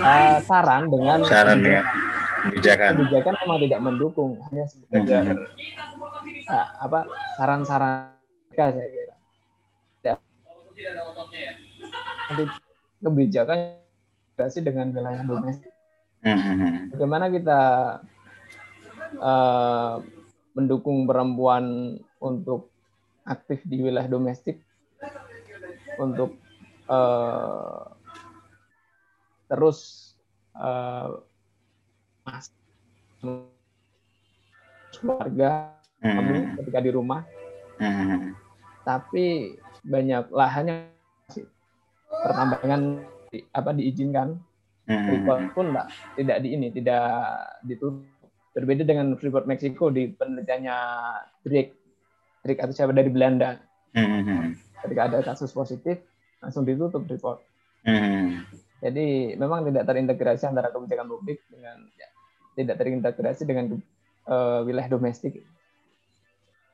[0.02, 1.84] uh, saran dengan saran dengan
[2.46, 2.90] kebijakan.
[3.02, 5.38] Kebijakan memang tidak mendukung, hanya hmm.
[6.50, 7.00] uh, apa
[7.38, 8.14] saran-saran
[8.54, 9.14] saya kira.
[10.02, 10.14] Ya.
[13.02, 13.58] Kebijakan
[14.50, 15.72] sih dengan wilayah domestik.
[16.26, 16.90] Hmm.
[16.90, 17.60] Bagaimana kita
[19.22, 20.02] uh,
[20.58, 22.75] mendukung perempuan untuk
[23.26, 24.62] aktif di wilayah domestik
[25.98, 26.38] untuk
[26.86, 27.90] uh,
[29.50, 30.12] terus
[30.54, 31.22] uh,
[34.96, 36.58] keluarga hmm.
[36.62, 37.22] ketika di rumah.
[37.76, 38.32] Hmm.
[38.82, 39.54] Tapi
[39.86, 40.90] banyak lahannya
[42.10, 43.04] pertambangan
[43.52, 44.38] apa diizinkan.
[44.86, 45.02] Hmm.
[45.10, 47.06] Freeport pun enggak, tidak di ini, tidak
[47.66, 48.06] ditutup.
[48.56, 50.78] Berbeda dengan Freeport Meksiko di penelitiannya
[51.44, 51.85] Drake,
[52.46, 53.58] Drake atau siapa dari Belanda.
[53.90, 54.54] Hmm.
[54.86, 55.98] Ketika ada kasus positif,
[56.38, 57.42] langsung ditutup Freeport.
[57.82, 58.46] Hmm.
[58.78, 62.08] Jadi memang tidak terintegrasi antara kebijakan publik dengan ya,
[62.54, 63.82] tidak terintegrasi dengan
[64.30, 65.42] uh, wilayah domestik.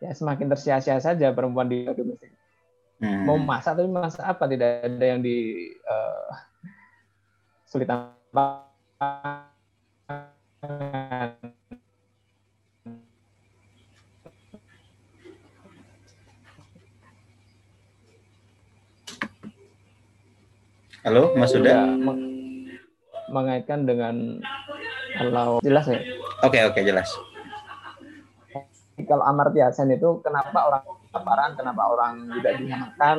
[0.03, 2.37] Ya semakin tersia-sia saja perempuan di wilayah domestik.
[3.01, 3.25] Hmm.
[3.25, 6.31] Mau masak tapi masak apa tidak ada yang di uh,
[7.67, 8.69] sulit apa
[21.03, 21.83] Halo, Mas Sudah?
[21.83, 22.15] Ya,
[23.27, 24.39] mengaitkan dengan
[25.19, 25.99] kalau jelas ya?
[26.47, 27.11] Oke, okay, oke, okay, jelas.
[29.03, 33.17] Kalau Amartya Sen itu kenapa orang kelaparan, kenapa orang tidak dimakan?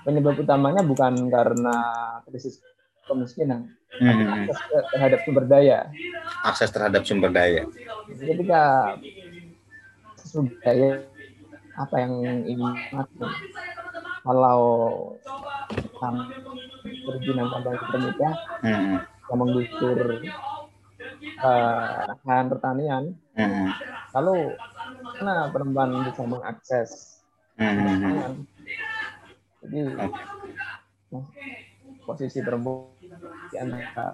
[0.00, 1.76] Penyebab utamanya bukan karena
[2.24, 2.64] krisis
[3.04, 3.68] kemiskinan,
[4.00, 4.48] hmm.
[4.48, 5.78] akses terhadap sumber daya.
[6.40, 7.68] Akses terhadap sumber daya.
[8.16, 8.96] Ketika
[10.24, 11.04] sumber daya
[11.76, 12.12] apa yang
[12.48, 12.72] ingin
[14.24, 14.60] kalau
[17.08, 18.96] perizinan tambang termuda hmm.
[19.00, 19.96] yang menggusur
[21.40, 23.68] uh, lahan pertanian, hmm.
[24.12, 24.52] lalu
[25.24, 26.90] mana perempuan bisa mengakses
[27.56, 28.44] hmm.
[29.58, 31.24] Jadi nah,
[32.06, 32.92] posisi perempuan
[33.48, 34.06] di antara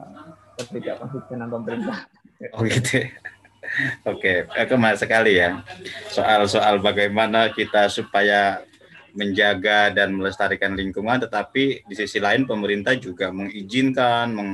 [0.57, 1.99] ketidakkonsistenan pemerintah.
[2.55, 3.03] Oh gitu.
[3.03, 3.09] Ya.
[4.05, 4.65] Oke, okay.
[4.69, 5.65] kemas sekali ya.
[6.13, 8.61] Soal-soal bagaimana kita supaya
[9.15, 14.51] menjaga dan melestarikan lingkungan, tetapi di sisi lain pemerintah juga mengizinkan, meng,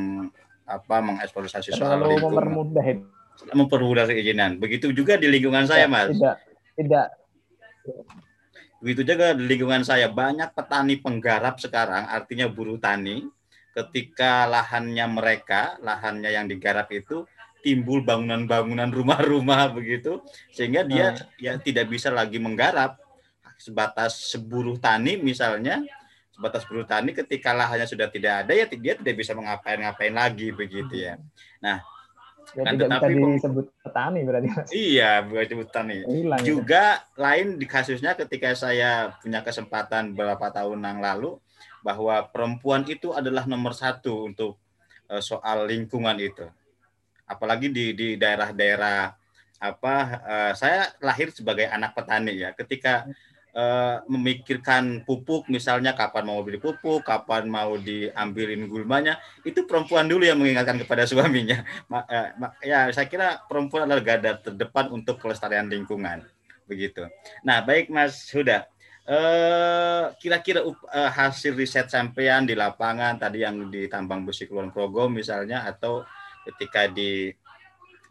[0.69, 2.37] apa, mengeksploitasi soal lingkungan.
[2.37, 3.05] mempermudah itu.
[3.57, 4.61] Mempermudah keizinan.
[4.61, 6.13] Begitu juga di lingkungan saya, Mas.
[6.13, 6.37] Tidak,
[6.77, 7.09] tidak.
[8.85, 13.25] Begitu juga di lingkungan saya banyak petani penggarap sekarang, artinya buruh tani,
[13.73, 17.25] ketika lahannya mereka, lahannya yang digarap itu
[17.65, 20.21] timbul bangunan-bangunan rumah-rumah begitu,
[20.53, 21.25] sehingga dia nah.
[21.41, 23.01] ya tidak bisa lagi menggarap
[23.61, 25.85] sebatas seburuh tani misalnya
[26.41, 30.97] sebatas buruh tani ketika lahannya sudah tidak ada ya dia tidak bisa mengapain-ngapain lagi begitu
[30.97, 31.21] ya.
[31.61, 31.85] Nah,
[32.57, 35.97] ya, kan tidak tetapi bisa disebut petani berarti Iya, bukan disebut petani.
[36.09, 37.21] Hilang, Juga ya.
[37.21, 41.37] lain di kasusnya ketika saya punya kesempatan beberapa tahun yang lalu
[41.85, 44.57] bahwa perempuan itu adalah nomor satu untuk
[45.13, 46.49] uh, soal lingkungan itu.
[47.29, 49.13] Apalagi di di daerah-daerah
[49.61, 52.57] apa uh, saya lahir sebagai anak petani ya.
[52.57, 53.05] Ketika
[53.55, 60.27] uh, memikirkan pupuk misalnya kapan mau beli pupuk, kapan mau diambilin gulmanya, itu perempuan dulu
[60.27, 61.63] yang mengingatkan kepada suaminya.
[61.91, 62.05] Ma,
[62.63, 66.27] ya saya kira perempuan adalah garda terdepan untuk kelestarian lingkungan.
[66.71, 67.07] Begitu.
[67.43, 68.67] Nah, baik Mas Huda.
[69.11, 75.67] Uh, kira-kira hasil riset sampean di lapangan tadi yang di tambang besi Kulon Progo misalnya
[75.67, 76.07] atau
[76.47, 77.35] ketika di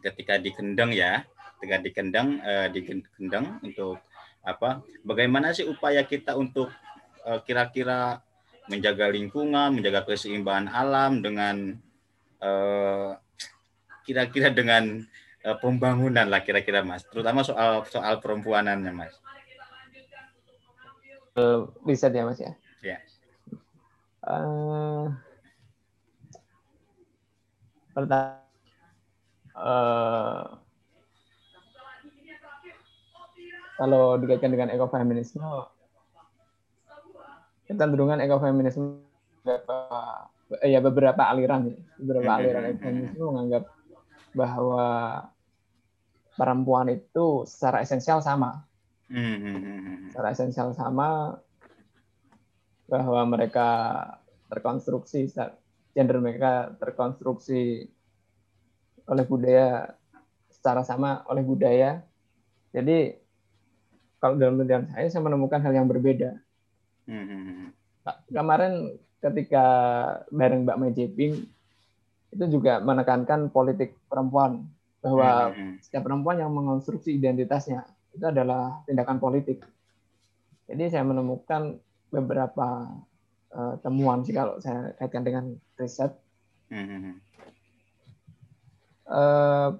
[0.04, 1.24] ketika di Kendeng ya,
[1.56, 2.28] ketika di Kendeng
[2.68, 4.09] di Kendeng untuk
[4.40, 6.72] apa bagaimana sih upaya kita untuk
[7.44, 8.24] kira kira-kira
[8.70, 11.76] menjaga lingkungan, menjaga keseimbangan alam dengan
[12.40, 15.04] kira kira-kira dengan
[15.44, 19.14] uh, pembangunan lah kira-kira Mas, terutama soal soal perempuanannya Mas.
[21.86, 22.52] bisa ya Mas ya.
[22.84, 22.98] Ya.
[24.20, 25.08] Uh,
[27.96, 28.44] pertama
[29.56, 30.59] uh,
[33.80, 35.40] kalau dikaitkan dengan ekofeminisme
[37.64, 39.00] kecenderungan ekofeminisme
[39.40, 39.78] beberapa,
[40.68, 43.28] ya beberapa aliran beberapa hmm, aliran hmm, ekofeminisme hmm.
[43.32, 43.64] menganggap
[44.36, 44.86] bahwa
[46.36, 48.68] perempuan itu secara esensial sama.
[50.12, 51.40] Secara esensial sama
[52.90, 53.68] bahwa mereka
[54.50, 55.30] terkonstruksi
[55.94, 57.86] gender mereka terkonstruksi
[59.06, 59.94] oleh budaya
[60.50, 62.02] secara sama oleh budaya.
[62.70, 63.18] Jadi
[64.20, 66.36] kalau dalam penelitian saya saya menemukan hal yang berbeda.
[67.08, 67.72] Hmm.
[68.28, 69.64] Kemarin ketika
[70.28, 71.32] bareng Mbak Mai Jeping
[72.30, 74.68] itu juga menekankan politik perempuan
[75.00, 75.80] bahwa hmm.
[75.82, 79.64] setiap perempuan yang mengonstruksi identitasnya itu adalah tindakan politik.
[80.70, 81.80] Jadi saya menemukan
[82.12, 82.86] beberapa
[83.50, 85.44] uh, temuan sih kalau saya kaitkan dengan
[85.80, 86.14] riset.
[86.70, 87.18] Hmm.
[89.10, 89.74] Uh,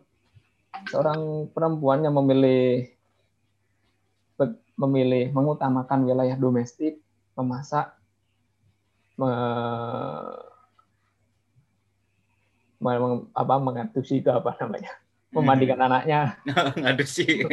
[0.91, 2.91] seorang perempuan yang memilih
[4.81, 6.97] memilih mengutamakan wilayah domestik,
[7.37, 7.93] memasak,
[9.21, 9.31] me,
[12.81, 12.91] me,
[13.37, 14.97] apa mengadopsi itu apa namanya
[15.31, 15.87] memandikan hmm.
[15.87, 16.21] anaknya
[16.81, 17.47] ngadusi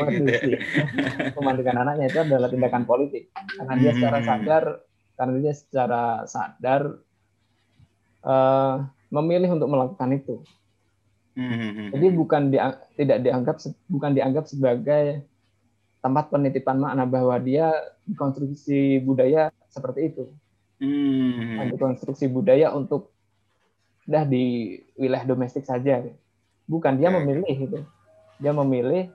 [1.37, 4.25] memandikan anaknya itu adalah tindakan politik karena dia secara hmm.
[4.25, 4.63] sadar
[5.13, 6.81] karena dia secara sadar
[8.25, 8.75] uh,
[9.13, 10.35] memilih untuk melakukan itu
[11.37, 11.93] hmm.
[11.93, 12.57] jadi bukan di,
[12.97, 15.21] tidak dianggap bukan dianggap sebagai
[16.07, 17.67] tempat penitipan makna bahwa dia
[18.15, 20.31] konstruksi budaya seperti itu
[20.79, 21.75] hmm.
[21.75, 23.11] konstruksi budaya untuk
[24.07, 25.99] dah di wilayah domestik saja
[26.63, 27.79] bukan dia memilih itu
[28.39, 29.11] dia memilih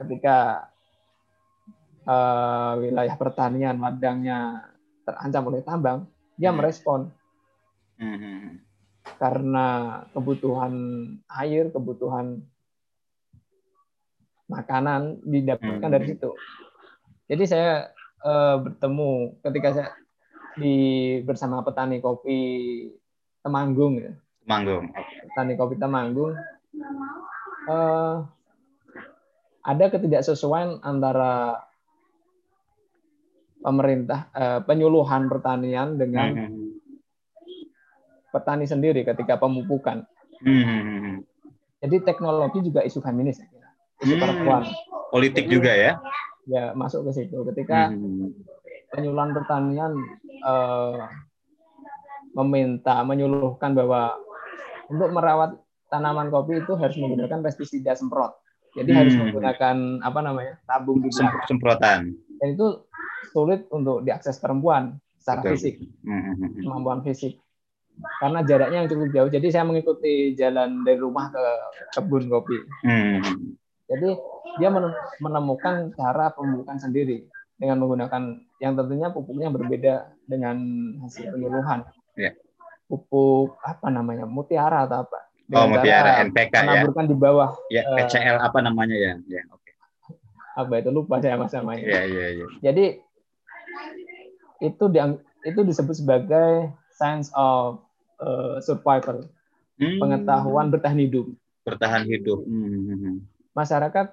[0.00, 0.68] ketika
[2.08, 4.72] uh, wilayah pertanian ladangnya
[5.04, 6.08] terancam oleh tambang
[6.40, 6.56] dia hmm.
[6.56, 7.12] merespon
[8.00, 8.56] hmm.
[9.20, 9.66] karena
[10.16, 10.72] kebutuhan
[11.44, 12.40] air kebutuhan
[14.46, 16.12] makanan didapatkan dari hmm.
[16.14, 16.30] situ
[17.26, 17.70] jadi saya
[18.22, 19.90] uh, bertemu ketika saya
[20.56, 20.76] di
[21.22, 22.40] bersama petani kopi
[23.44, 24.10] Temanggung ya.
[24.42, 24.90] Temanggung.
[25.30, 26.34] Petani kopi Temanggung
[27.70, 28.16] uh,
[29.66, 31.62] ada ketidaksesuaian antara
[33.62, 36.70] pemerintah uh, penyuluhan pertanian dengan hmm, hmm, hmm.
[38.30, 40.06] petani sendiri ketika pemupukan.
[40.42, 41.22] Hmm.
[41.82, 43.42] Jadi teknologi juga isu feminis,
[44.04, 44.22] isu hmm.
[44.22, 44.62] perempuan.
[45.12, 45.92] Politik Jadi, juga ya?
[46.46, 47.38] Ya masuk ke situ.
[47.52, 48.34] Ketika hmm.
[48.92, 49.92] penyuluhan pertanian
[50.44, 51.06] uh,
[52.36, 54.12] meminta menyuluhkan bahwa
[54.92, 55.56] untuk merawat
[55.88, 58.36] tanaman kopi itu harus menggunakan pestisida semprot.
[58.76, 58.98] Jadi hmm.
[58.98, 61.32] harus menggunakan apa namanya tabung juga.
[61.48, 62.12] semprotan.
[62.36, 62.84] Dan itu
[63.32, 65.52] sulit untuk diakses perempuan secara Betul.
[65.56, 66.60] fisik, hmm.
[66.60, 67.40] kemampuan fisik.
[68.20, 69.30] Karena jaraknya yang cukup jauh.
[69.32, 71.44] Jadi saya mengikuti jalan dari rumah ke
[71.96, 72.60] kebun kopi.
[72.84, 73.56] Hmm.
[73.86, 74.08] Jadi
[74.58, 74.68] dia
[75.22, 78.22] menemukan cara pemupukan sendiri dengan menggunakan
[78.60, 79.94] yang tentunya pupuknya berbeda
[80.26, 80.56] dengan
[81.04, 81.86] hasil penyuluhan.
[82.18, 82.34] Yeah.
[82.86, 85.26] Pupuk apa namanya mutiara atau apa?
[85.54, 86.62] Oh, Mutiara NPK ya.
[86.66, 87.50] Menaburkan di bawah.
[87.70, 89.14] Ya, PCL uh, apa namanya ya?
[89.30, 89.62] Ya, oke.
[89.62, 89.74] Okay.
[90.58, 91.86] Apa itu lupa saya mas namanya.
[91.86, 92.46] Iya, iya, iya.
[92.66, 92.84] Jadi
[94.58, 94.98] itu di,
[95.46, 97.78] itu disebut sebagai science of
[98.18, 99.30] uh, survival.
[99.78, 100.02] Hmm.
[100.02, 101.30] Pengetahuan bertahan hidup.
[101.62, 102.42] Bertahan hidup.
[102.42, 103.22] Hmm.
[103.56, 103.64] Hmm, hmm, hmm.
[103.64, 104.06] Masyarakat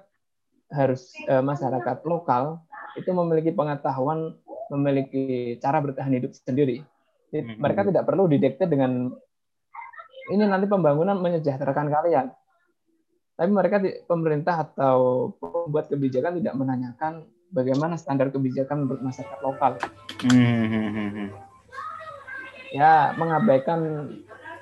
[0.72, 2.64] harus uh, masyarakat lokal
[2.96, 4.32] itu memiliki pengetahuan,
[4.72, 6.80] memiliki cara bertahan hidup sendiri.
[7.34, 9.10] Mereka tidak perlu didikte dengan
[10.30, 12.26] ini nanti pembangunan menyejahterakan kalian.
[13.34, 19.72] Tapi mereka pemerintah atau pembuat kebijakan tidak menanyakan bagaimana standar kebijakan untuk masyarakat lokal.
[20.22, 21.34] Hmm.
[22.70, 24.10] Ya mengabaikan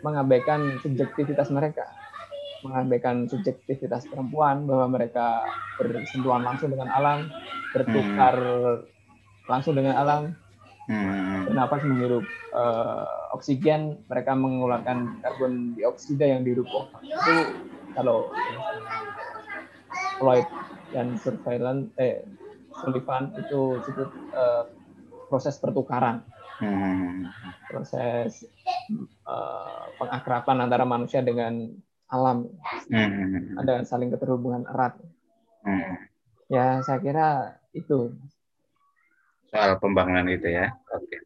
[0.00, 1.84] mengabaikan subjektivitas mereka,
[2.62, 5.42] mengabaikan subjektivitas perempuan bahwa mereka
[5.78, 7.30] bersentuhan langsung dengan alam,
[7.74, 8.82] bertukar hmm.
[9.50, 10.22] langsung dengan alam,
[10.86, 11.50] hmm.
[11.50, 16.66] bernapas menghirup uh, oksigen, mereka mengeluarkan karbon dioksida yang dihirup
[17.02, 17.34] itu
[17.92, 18.32] kalau
[20.16, 20.46] Floyd
[20.94, 22.24] dan surveillance eh
[22.72, 24.64] Sullivan itu disebut uh,
[25.28, 26.24] proses pertukaran,
[26.60, 27.28] hmm.
[27.68, 28.48] proses
[29.28, 31.68] uh, pengakraban antara manusia dengan
[32.12, 32.44] alam,
[32.92, 33.56] hmm.
[33.56, 35.00] ada saling keterhubungan erat.
[35.64, 35.96] Hmm.
[36.52, 38.12] Ya saya kira itu
[39.48, 40.76] soal pembangunan itu ya.
[40.92, 41.16] Oke.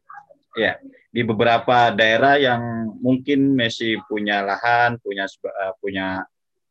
[0.57, 0.79] Ya,
[1.13, 6.07] di beberapa daerah yang mungkin masih punya lahan, punya eh, punya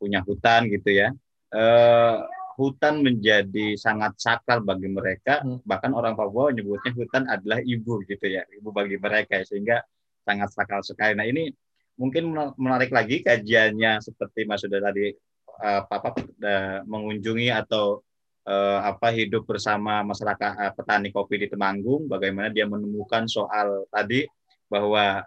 [0.01, 1.13] punya hutan gitu ya.
[1.53, 2.15] Eh,
[2.57, 5.45] hutan menjadi sangat sakral bagi mereka.
[5.45, 5.61] Hmm.
[5.61, 9.85] Bahkan orang Papua menyebutnya hutan adalah ibu gitu ya, ibu bagi mereka sehingga
[10.25, 11.13] sangat sakral sekali.
[11.13, 11.53] Nah ini
[11.97, 15.11] mungkin menarik lagi kajiannya seperti Mas sudah tadi
[15.59, 18.05] uh, Papa uh, mengunjungi atau
[18.47, 24.23] uh, apa hidup bersama masyarakat uh, petani kopi di Temanggung, bagaimana dia menemukan soal tadi
[24.69, 25.25] bahwa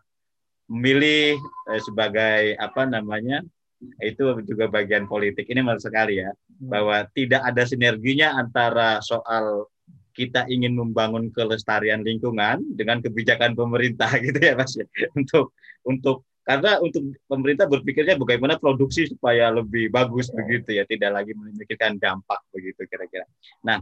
[0.70, 3.42] memilih uh, sebagai apa namanya
[4.04, 6.68] itu juga bagian politik ini menarik sekali ya hmm.
[6.68, 9.66] bahwa tidak ada sinerginya antara soal
[10.12, 16.81] kita ingin membangun kelestarian lingkungan dengan kebijakan pemerintah gitu ya mas ya untuk untuk karena
[16.81, 20.35] untuk pemerintah berpikirnya bagaimana produksi supaya lebih bagus ya.
[20.41, 23.29] begitu ya, tidak lagi memikirkan dampak begitu kira-kira.
[23.63, 23.79] Nah,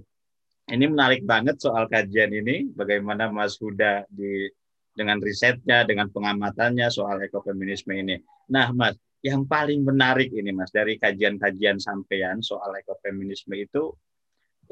[0.68, 4.50] ini menarik banget soal kajian ini, bagaimana Mas Huda di
[4.92, 8.18] dengan risetnya, dengan pengamatannya soal ekofeminisme ini.
[8.50, 13.94] Nah, Mas, yang paling menarik ini Mas dari kajian-kajian sampean soal ekofeminisme itu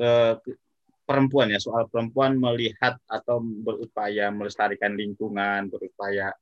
[0.02, 0.34] eh,
[1.06, 6.34] perempuan ya, soal perempuan melihat atau berupaya melestarikan lingkungan, berupaya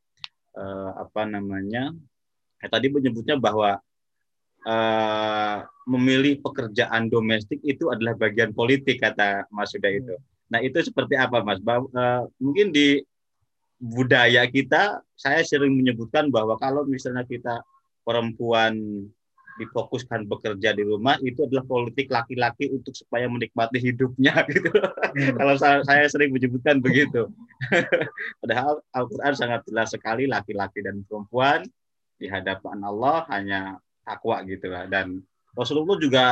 [0.55, 1.93] uh, apa namanya
[2.63, 3.79] eh, tadi menyebutnya bahwa
[4.65, 10.17] uh, memilih pekerjaan domestik itu adalah bagian politik kata Mas Suda itu.
[10.17, 10.25] Hmm.
[10.49, 11.61] Nah itu seperti apa Mas?
[11.61, 13.05] Bah, uh, mungkin di
[13.77, 17.61] budaya kita, saya sering menyebutkan bahwa kalau misalnya kita
[18.07, 19.05] perempuan
[19.55, 24.71] difokuskan bekerja di rumah itu adalah politik laki-laki untuk supaya menikmati hidupnya gitu.
[24.71, 25.35] Hmm.
[25.39, 27.31] Kalau saya, saya sering menyebutkan begitu.
[28.43, 31.63] Padahal Al-Qur'an sangat jelas sekali laki-laki dan perempuan
[32.19, 33.61] di hadapan Allah hanya
[34.05, 35.23] takwa gitu lah dan
[35.55, 36.27] Rasulullah juga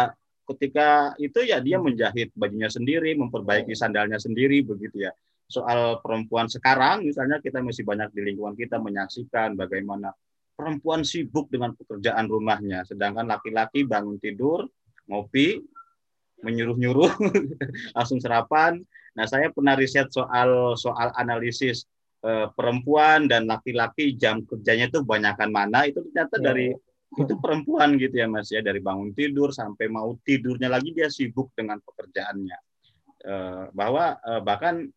[0.55, 5.15] ketika itu ya dia menjahit bajunya sendiri, memperbaiki sandalnya sendiri begitu ya.
[5.47, 10.11] Soal perempuan sekarang misalnya kita masih banyak di lingkungan kita menyaksikan bagaimana
[10.53, 14.69] perempuan sibuk dengan pekerjaan rumahnya, sedangkan laki-laki bangun tidur,
[15.09, 15.61] ngopi,
[16.43, 17.11] menyuruh-nyuruh,
[17.97, 18.83] langsung sarapan.
[19.13, 21.85] Nah, saya pernah riset soal soal analisis
[22.25, 26.45] eh, perempuan dan laki-laki jam kerjanya itu banyakkan mana, itu ternyata ya.
[26.53, 26.69] dari
[27.13, 31.53] itu perempuan gitu ya Mas ya, dari bangun tidur sampai mau tidurnya lagi dia sibuk
[31.53, 32.59] dengan pekerjaannya.
[33.23, 34.89] Eh, bahwa eh, bahkan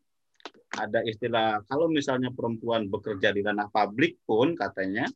[0.75, 5.07] ada istilah kalau misalnya perempuan bekerja di ranah publik pun katanya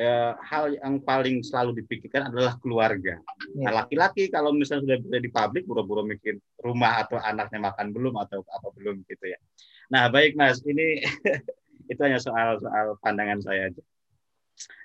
[0.00, 3.20] eh, hal yang paling selalu dipikirkan adalah keluarga.
[3.52, 3.68] Ya.
[3.68, 8.16] Nah, laki-laki kalau misalnya sudah berada di publik, buru-buru mikir rumah atau anaknya makan belum
[8.16, 9.38] atau apa belum gitu ya.
[9.92, 11.04] Nah, baik Mas, ini
[11.92, 13.82] itu hanya soal soal pandangan saya aja.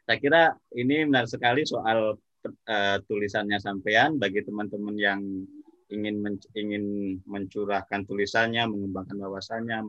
[0.06, 0.42] Saya kira
[0.76, 5.22] ini menarik sekali soal uh, tulisannya sampean bagi teman-teman yang
[5.90, 9.86] ingin men ingin mencurahkan tulisannya, mengembangkan wawasannya,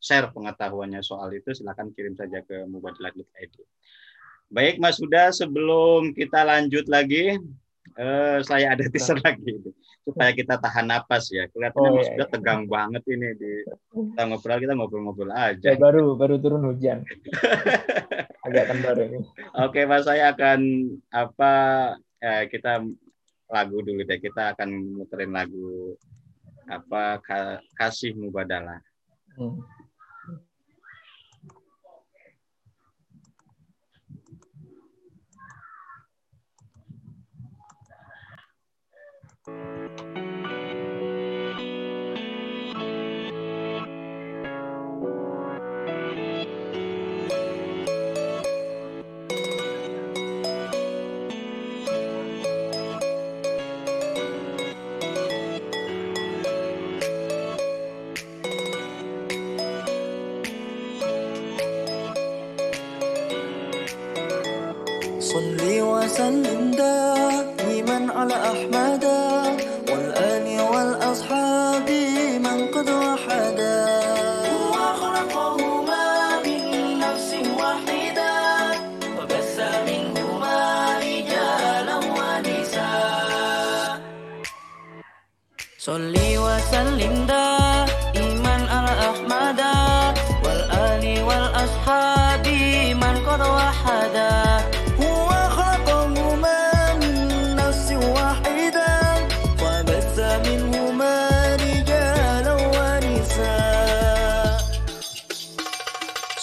[0.00, 3.54] share pengetahuannya soal itu, silakan kirim saja ke mubadilah.id.
[4.52, 7.38] Baik Mas Huda, sebelum kita lanjut lagi,
[7.98, 9.60] uh, saya ada teaser lagi
[10.04, 11.48] supaya kita tahan napas ya.
[11.48, 12.32] Kelihatannya oh, Mas iya, Huda iya.
[12.32, 13.52] tegang banget ini di
[14.12, 15.68] kita ngobrol kita ngobrol-ngobrol aja.
[15.72, 17.02] Ya, baru baru turun hujan.
[18.46, 19.18] Agak kendor ini.
[19.64, 20.60] Oke Mas, saya akan
[21.08, 21.52] apa
[22.20, 22.84] eh, kita
[23.48, 24.20] lagu dulu deh.
[24.20, 25.96] Kita akan muterin lagu
[26.68, 27.20] apa
[27.76, 28.80] kasih mubadalah.
[29.40, 29.64] Hmm.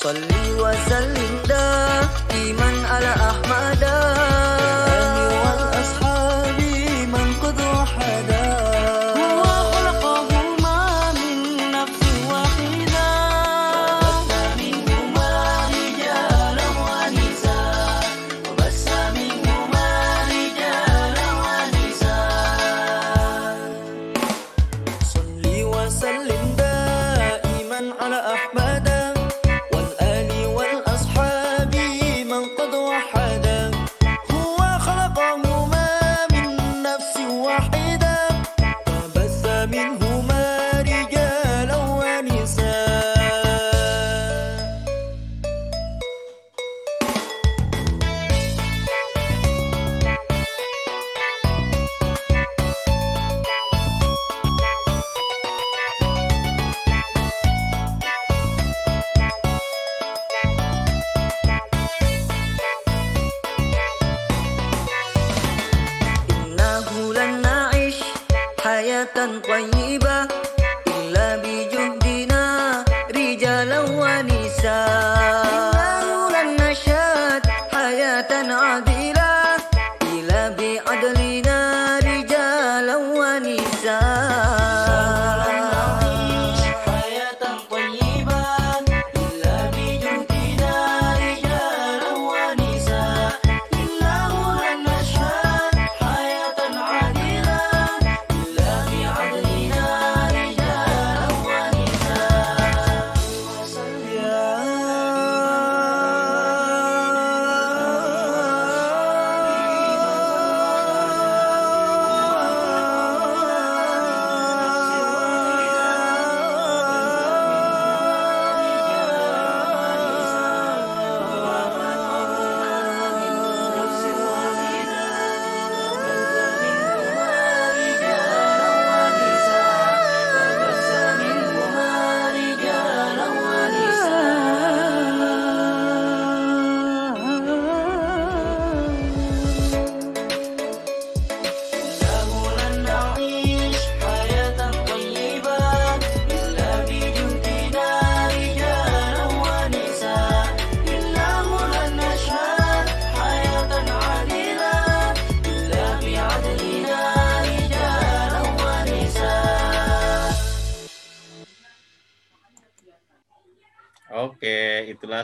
[0.04, 3.84] صلي وسلم دائما على أحمد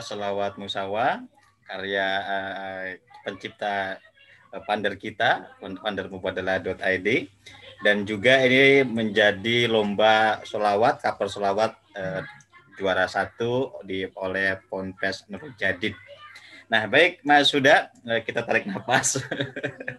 [0.08, 1.20] selawat musawa
[1.68, 2.86] karya uh,
[3.20, 4.00] pencipta
[4.56, 7.08] uh, pander kita pandermubadalah.id
[7.84, 12.24] dan juga ini menjadi lomba solawat kapal solawat uh,
[12.80, 15.98] juara satu di oleh Ponpes Nurul Jadid.
[16.68, 17.88] Nah, baik Mas Suda,
[18.22, 19.18] kita tarik nafas.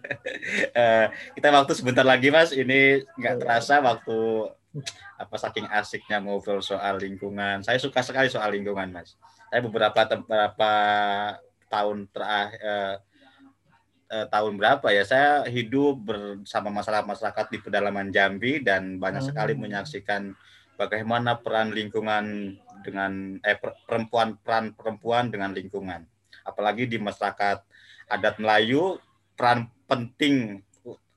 [1.36, 4.48] kita waktu sebentar lagi Mas, ini nggak terasa waktu
[5.18, 7.60] apa saking asiknya ngobrol soal lingkungan.
[7.66, 9.18] Saya suka sekali soal lingkungan, Mas.
[9.50, 10.72] Saya beberapa beberapa
[11.66, 12.96] tahun terakhir eh,
[14.14, 19.30] eh, tahun berapa ya saya hidup bersama masyarakat masyarakat di pedalaman Jambi dan banyak hmm.
[19.34, 20.38] sekali menyaksikan
[20.78, 22.54] bagaimana peran lingkungan
[22.86, 26.06] dengan eh, perempuan peran perempuan dengan lingkungan.
[26.46, 27.62] Apalagi di masyarakat
[28.10, 29.02] adat Melayu
[29.34, 30.62] peran penting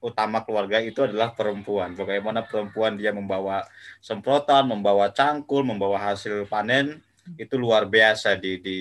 [0.04, 1.96] utama keluarga itu adalah perempuan.
[1.96, 3.64] Bagaimana perempuan dia membawa
[4.04, 7.00] semprotan, membawa cangkul, membawa hasil panen
[7.40, 8.78] itu luar biasa di di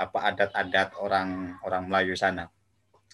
[0.00, 2.48] apa adat-adat orang orang Melayu sana.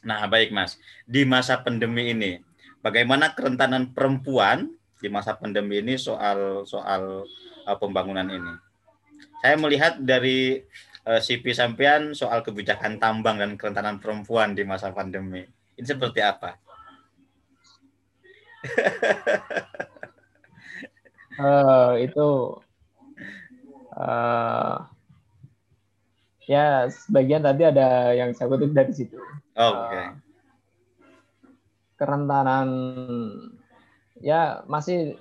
[0.06, 0.78] Nah, baik Mas.
[1.02, 2.38] Di masa pandemi ini,
[2.78, 4.70] bagaimana kerentanan perempuan
[5.02, 7.26] di masa pandemi ini soal soal
[7.66, 8.54] uh, pembangunan ini?
[9.42, 10.62] Saya melihat dari
[11.04, 15.42] uh, CP sampean soal kebijakan tambang dan kerentanan perempuan di masa pandemi.
[15.74, 16.54] Ini seperti apa?
[21.42, 22.26] uh, itu
[23.96, 24.86] uh,
[26.46, 29.18] ya sebagian tadi ada yang saya kutip dari situ.
[29.56, 29.90] Oh, Oke.
[29.90, 30.04] Okay.
[30.04, 30.10] Uh,
[31.96, 32.68] kerentanan
[34.20, 35.16] ya masih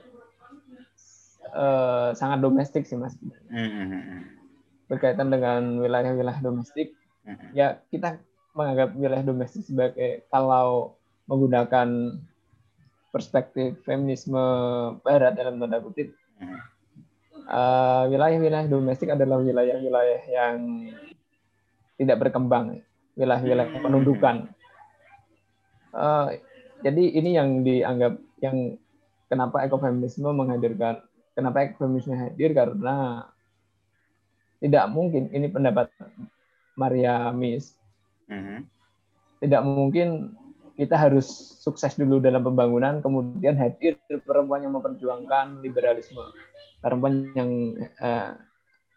[1.56, 3.16] uh, sangat domestik sih mas.
[3.50, 4.36] Mm-hmm.
[4.92, 6.94] Berkaitan dengan wilayah-wilayah domestik,
[7.26, 7.50] mm-hmm.
[7.56, 8.20] ya kita
[8.54, 10.96] menganggap wilayah domestik sebagai kalau
[11.26, 12.20] menggunakan
[13.10, 14.36] perspektif feminisme
[15.02, 16.12] barat dalam tanda kutip
[17.50, 20.56] uh, wilayah-wilayah domestik adalah wilayah-wilayah yang
[21.96, 22.82] tidak berkembang
[23.16, 24.50] wilayah-wilayah penundukan
[25.96, 26.34] uh,
[26.84, 28.78] jadi ini yang dianggap yang
[29.32, 31.02] kenapa ekofeminisme menghadirkan
[31.34, 33.28] kenapa ekofeminisme hadir karena
[34.60, 35.92] tidak mungkin ini pendapat
[36.76, 37.74] Maria Mis
[38.28, 38.44] uh hmm.
[38.44, 38.60] -huh.
[39.40, 40.36] tidak mungkin
[40.76, 41.28] kita harus
[41.64, 43.96] sukses dulu dalam pembangunan, kemudian hadir
[44.28, 46.20] perempuan yang memperjuangkan liberalisme,
[46.86, 48.38] perempuan yang uh,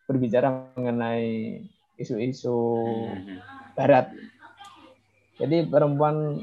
[0.05, 1.57] berbicara mengenai
[1.97, 3.41] isu-isu hmm.
[3.73, 4.13] Barat.
[5.41, 6.37] Jadi perempuan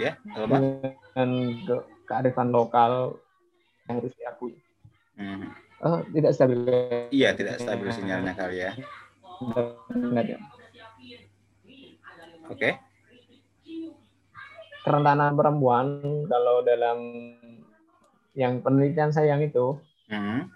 [0.00, 1.28] ya dengan
[1.60, 1.76] ke
[2.08, 3.20] kearifan lokal
[3.84, 4.56] yang harus diakui.
[5.20, 5.52] Hmm.
[5.84, 6.64] Oh, tidak stabil.
[7.12, 8.72] Iya, tidak stabil sinyalnya kali ya.
[9.44, 10.40] Oke.
[12.48, 12.72] Okay.
[14.84, 16.98] Kerentanan perempuan kalau dalam
[18.36, 19.80] yang penelitian saya yang itu
[20.12, 20.52] hmm.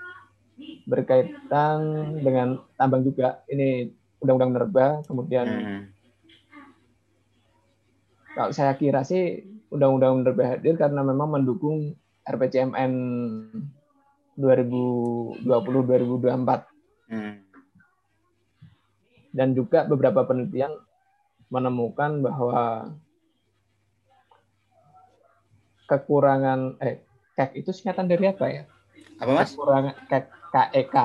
[0.84, 1.78] berkaitan
[2.20, 3.40] dengan tambang juga.
[3.48, 3.88] Ini
[4.20, 5.80] undang-undang nerba, kemudian hmm.
[8.36, 11.96] kalau saya kira sih undang-undang nerba hadir karena memang mendukung
[12.28, 12.92] RPCMN
[14.36, 16.68] 2020-2024.
[17.08, 17.48] Hmm
[19.32, 20.72] dan juga beberapa penelitian
[21.48, 22.92] menemukan bahwa
[25.89, 27.01] kekurangan eh
[27.34, 28.62] KEK itu singkatan dari apa ya?
[29.18, 29.57] Apa mas?
[29.57, 30.97] Kekurangan KEK KEK.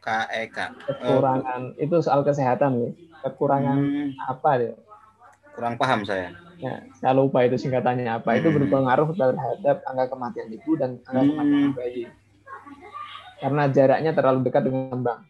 [0.00, 0.58] KEK.
[0.86, 1.82] Kekurangan oh.
[1.82, 2.92] itu soal kesehatan nih.
[3.24, 4.08] Kekurangan hmm.
[4.28, 4.74] apa ya?
[5.56, 6.32] Kurang paham saya.
[6.60, 8.36] Ya, saya lupa itu singkatannya apa.
[8.36, 8.40] Hmm.
[8.44, 11.30] Itu berpengaruh terhadap angka kematian ibu dan angka hmm.
[11.32, 12.04] kematian bayi.
[13.40, 15.20] Karena jaraknya terlalu dekat dengan bank.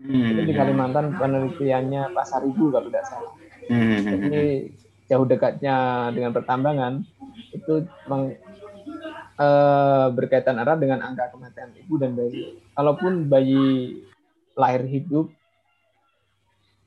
[0.00, 0.32] Hmm.
[0.32, 3.32] Itu di Kalimantan penelitiannya Pasar Ibu kalau tidak salah.
[3.68, 4.00] Hmm.
[4.00, 4.72] Jadi
[5.10, 7.02] jauh dekatnya dengan pertambangan
[7.50, 8.38] itu meng,
[9.34, 9.48] e,
[10.14, 12.62] berkaitan erat dengan angka kematian ibu dan bayi.
[12.78, 13.98] Kalaupun bayi
[14.54, 15.34] lahir hidup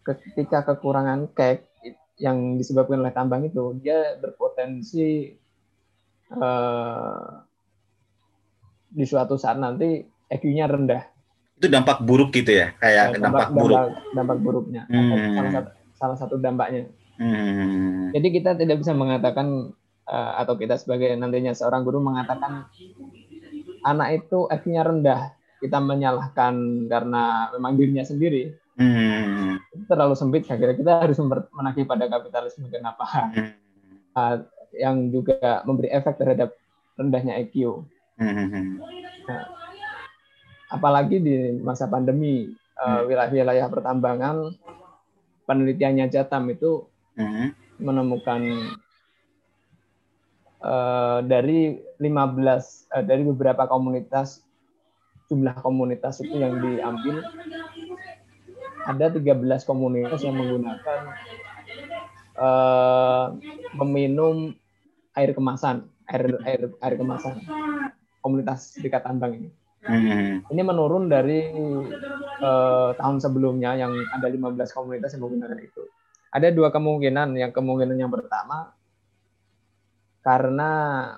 [0.07, 1.67] ketika kekurangan kek
[2.15, 5.35] yang disebabkan oleh tambang itu dia berpotensi
[6.31, 6.49] e,
[8.87, 9.99] di suatu saat nanti
[10.31, 11.03] EQ-nya rendah.
[11.59, 12.71] Itu dampak buruk gitu ya?
[12.79, 13.75] Kayak ya, dampak, dampak buruk.
[13.75, 14.81] dampak, dampak buruknya.
[14.87, 15.11] Hmm.
[15.11, 15.69] salah, satu,
[15.99, 16.87] salah satu dampaknya
[17.19, 18.13] hmm.
[18.15, 19.73] jadi kita tidak bisa mengatakan
[20.07, 22.67] uh, atau kita sebagai nantinya seorang guru mengatakan
[23.83, 25.21] anak itu IQ-nya rendah
[25.63, 29.59] kita menyalahkan karena memang dirinya sendiri hmm.
[29.71, 31.19] itu terlalu sempit saya kira kita harus
[31.55, 33.51] menagih pada kapitalisme kenapa hmm.
[34.15, 34.35] uh,
[34.73, 36.55] yang juga memberi efek terhadap
[36.99, 37.85] rendahnya IQ
[38.19, 38.81] hmm.
[39.29, 39.43] nah,
[40.73, 43.07] apalagi di masa pandemi hmm.
[43.07, 44.51] wilayah-wilayah pertambangan
[45.47, 46.87] penelitiannya Jatam itu
[47.17, 47.47] hmm.
[47.81, 48.41] menemukan
[50.63, 54.41] uh, dari 15 uh, dari beberapa komunitas
[55.31, 57.23] jumlah komunitas itu yang diambil
[58.83, 60.99] ada 13 komunitas yang menggunakan
[62.35, 63.31] uh,
[63.79, 64.51] meminum
[65.15, 67.39] air kemasan, air air air kemasan
[68.19, 69.49] komunitas dekat Tambang ini.
[69.83, 70.39] Hmm.
[70.47, 71.43] Ini menurun dari
[72.39, 75.83] uh, tahun sebelumnya yang ada 15 komunitas yang menggunakan itu.
[76.33, 77.37] Ada dua kemungkinan.
[77.37, 78.73] Yang kemungkinan yang pertama
[80.25, 80.71] karena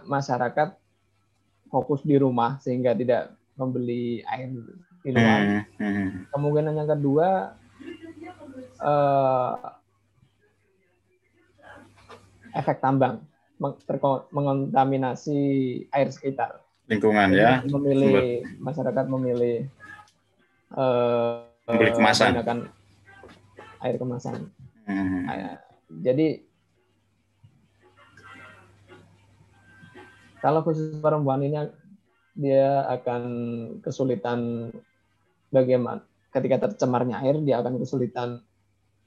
[0.03, 0.76] masyarakat
[1.72, 4.51] fokus di rumah sehingga tidak membeli air
[5.05, 5.63] di luar.
[5.80, 6.28] Hmm.
[6.36, 7.55] Kemungkinan yang kedua
[8.84, 9.53] uh,
[12.55, 13.24] efek tambang
[14.32, 15.39] mengontaminasi
[15.91, 19.66] air sekitar lingkungan ya memilih masyarakat memilih
[20.76, 22.59] uh, kemasan menggunakan
[23.82, 24.36] air kemasan
[24.86, 25.22] hmm.
[25.26, 25.60] nah,
[26.02, 26.42] jadi
[30.42, 31.58] kalau khusus perempuan ini
[32.36, 33.24] dia akan
[33.82, 34.70] kesulitan
[35.50, 38.44] bagaimana ketika tercemarnya air dia akan kesulitan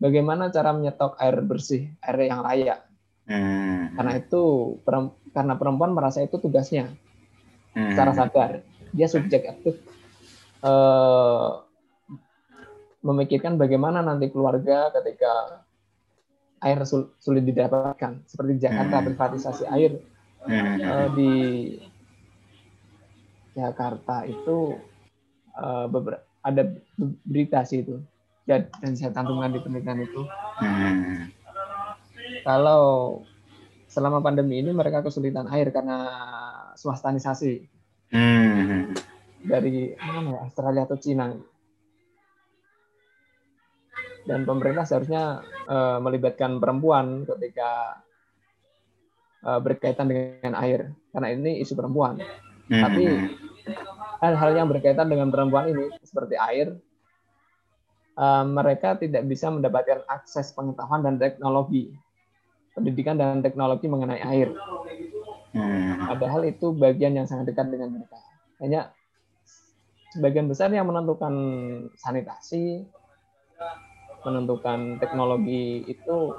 [0.00, 2.88] bagaimana cara menyetok air bersih air yang layak
[3.28, 3.92] Hmm.
[3.92, 4.42] Karena itu
[5.36, 6.88] karena perempuan merasa itu tugasnya
[7.76, 7.92] hmm.
[7.92, 8.50] secara sadar.
[8.96, 9.76] Dia subjek aktif
[10.64, 11.60] uh,
[13.04, 15.62] memikirkan bagaimana nanti keluarga ketika
[16.62, 16.78] air
[17.18, 18.24] sulit didapatkan.
[18.26, 19.06] Seperti Jakarta hmm.
[19.12, 19.98] privatisasi air
[20.46, 21.32] uh, di
[23.58, 24.78] Jakarta itu
[25.58, 26.64] uh, beberapa ada
[27.26, 27.98] berita sih itu
[28.48, 30.22] dan saya cantumkan di penelitian itu.
[30.62, 31.38] Hmm
[32.44, 32.82] kalau
[33.88, 36.08] selama pandemi ini mereka kesulitan air karena
[36.76, 37.64] swastanisasi
[38.12, 38.94] hmm.
[39.48, 41.32] dari mana ya Australia atau Cina
[44.28, 48.04] dan pemerintah seharusnya uh, melibatkan perempuan ketika
[49.48, 52.20] uh, berkaitan dengan air karena ini isu perempuan
[52.68, 52.82] hmm.
[52.84, 53.04] tapi
[54.20, 56.76] hal-hal yang berkaitan dengan perempuan ini seperti air
[58.20, 61.96] uh, mereka tidak bisa mendapatkan akses pengetahuan dan teknologi
[62.78, 64.54] pendidikan dan teknologi mengenai air.
[65.50, 66.06] Hmm.
[66.14, 68.22] Padahal itu bagian yang sangat dekat dengan mereka.
[68.62, 68.94] Hanya
[70.14, 71.34] sebagian besar yang menentukan
[71.98, 72.86] sanitasi,
[74.26, 76.34] menentukan teknologi itu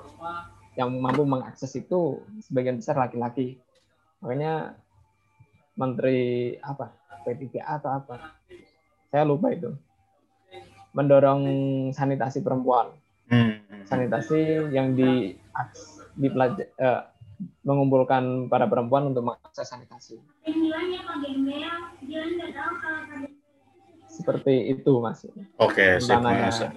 [0.76, 3.60] yang mampu mengakses itu sebagian besar laki-laki.
[4.24, 4.76] Makanya
[5.80, 6.92] menteri apa
[7.24, 8.36] P3A atau apa
[9.10, 9.72] saya lupa itu
[10.92, 11.44] mendorong
[11.96, 12.92] sanitasi perempuan
[13.32, 13.88] hmm.
[13.88, 15.38] sanitasi yang di
[16.20, 17.08] dipelaj uh,
[17.64, 20.20] mengumpulkan para perempuan untuk mengakses sanitasi.
[24.20, 25.24] Seperti itu, Mas.
[25.56, 26.04] Oke,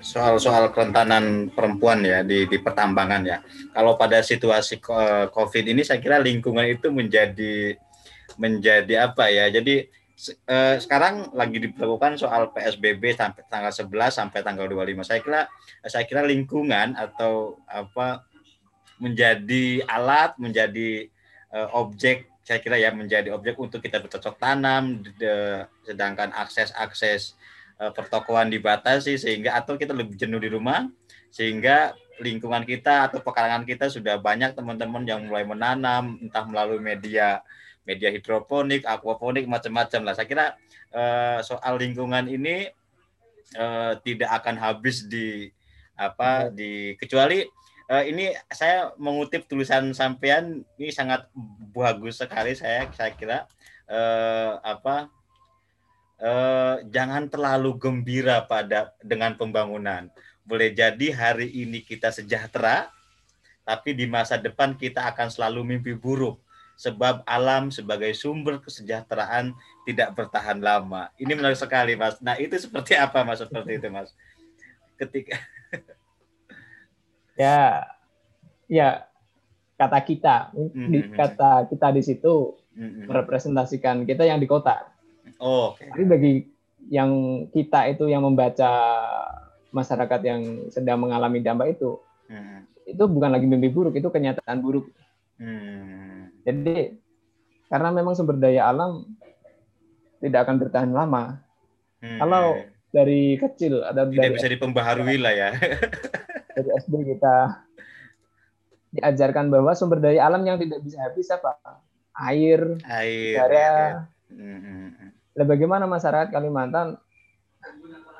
[0.07, 3.43] soal soal kerentanan perempuan ya di di pertambangan ya.
[3.74, 4.78] Kalau pada situasi
[5.34, 7.74] COVID ini saya kira lingkungan itu menjadi
[8.38, 9.51] menjadi apa ya?
[9.51, 9.90] Jadi
[10.47, 13.90] eh, sekarang lagi diperlakukan soal PSBB sampai tanggal 11
[14.22, 15.03] sampai tanggal 25.
[15.03, 15.40] Saya kira
[15.82, 18.22] saya kira lingkungan atau apa
[19.03, 21.11] menjadi alat, menjadi
[21.51, 27.38] uh, objek saya kira ya menjadi objek untuk kita bercocok tanam, de, sedangkan akses-akses
[27.78, 30.90] uh, pertokoan dibatasi sehingga atau kita lebih jenuh di rumah
[31.32, 37.40] sehingga lingkungan kita atau pekarangan kita sudah banyak teman-teman yang mulai menanam entah melalui media
[37.82, 40.14] media hidroponik, aquaponik macam-macam lah.
[40.14, 40.47] Saya kira
[40.95, 42.70] uh, soal lingkungan ini
[43.59, 45.51] uh, tidak akan habis di
[45.99, 47.43] apa di kecuali
[47.93, 51.28] uh, ini saya mengutip tulisan sampean ini sangat
[51.76, 53.45] bagus sekali saya saya kira
[53.93, 55.12] uh, apa
[56.24, 60.09] uh, jangan terlalu gembira pada dengan pembangunan.
[60.43, 62.90] Boleh jadi hari ini kita sejahtera,
[63.62, 66.40] tapi di masa depan kita akan selalu mimpi buruk
[66.74, 69.55] sebab alam sebagai sumber kesejahteraan
[69.86, 71.14] tidak bertahan lama.
[71.14, 72.18] Ini menarik sekali, Mas.
[72.18, 73.38] Nah, itu seperti apa, Mas?
[73.38, 74.11] Seperti itu, Mas.
[74.99, 75.38] Ketika
[77.43, 77.59] ya
[78.70, 78.88] ya
[79.74, 80.88] kata kita mm-hmm.
[80.88, 83.11] di kata kita di situ mm-hmm.
[83.11, 84.86] merepresentasikan kita yang di kota
[85.43, 85.90] oh, okay.
[85.90, 86.32] tapi bagi
[86.90, 88.70] yang kita itu yang membaca
[89.74, 90.40] masyarakat yang
[90.70, 91.99] sedang mengalami dampak itu
[92.30, 92.95] mm-hmm.
[92.95, 94.86] itu bukan lagi mimpi buruk itu kenyataan buruk
[95.43, 96.47] mm-hmm.
[96.47, 96.95] jadi
[97.66, 99.03] karena memang sumber daya alam
[100.22, 101.43] tidak akan bertahan lama
[101.99, 102.18] mm-hmm.
[102.22, 102.62] kalau
[102.93, 105.51] dari kecil ada tidak dari bisa dipembaharui lah ya
[106.57, 107.65] dari SD kita
[108.93, 111.57] diajarkan bahwa sumber daya alam yang tidak bisa habis apa
[112.29, 113.57] air, air, udara.
[113.57, 113.79] Ya.
[115.33, 117.01] Nah, bagaimana masyarakat Kalimantan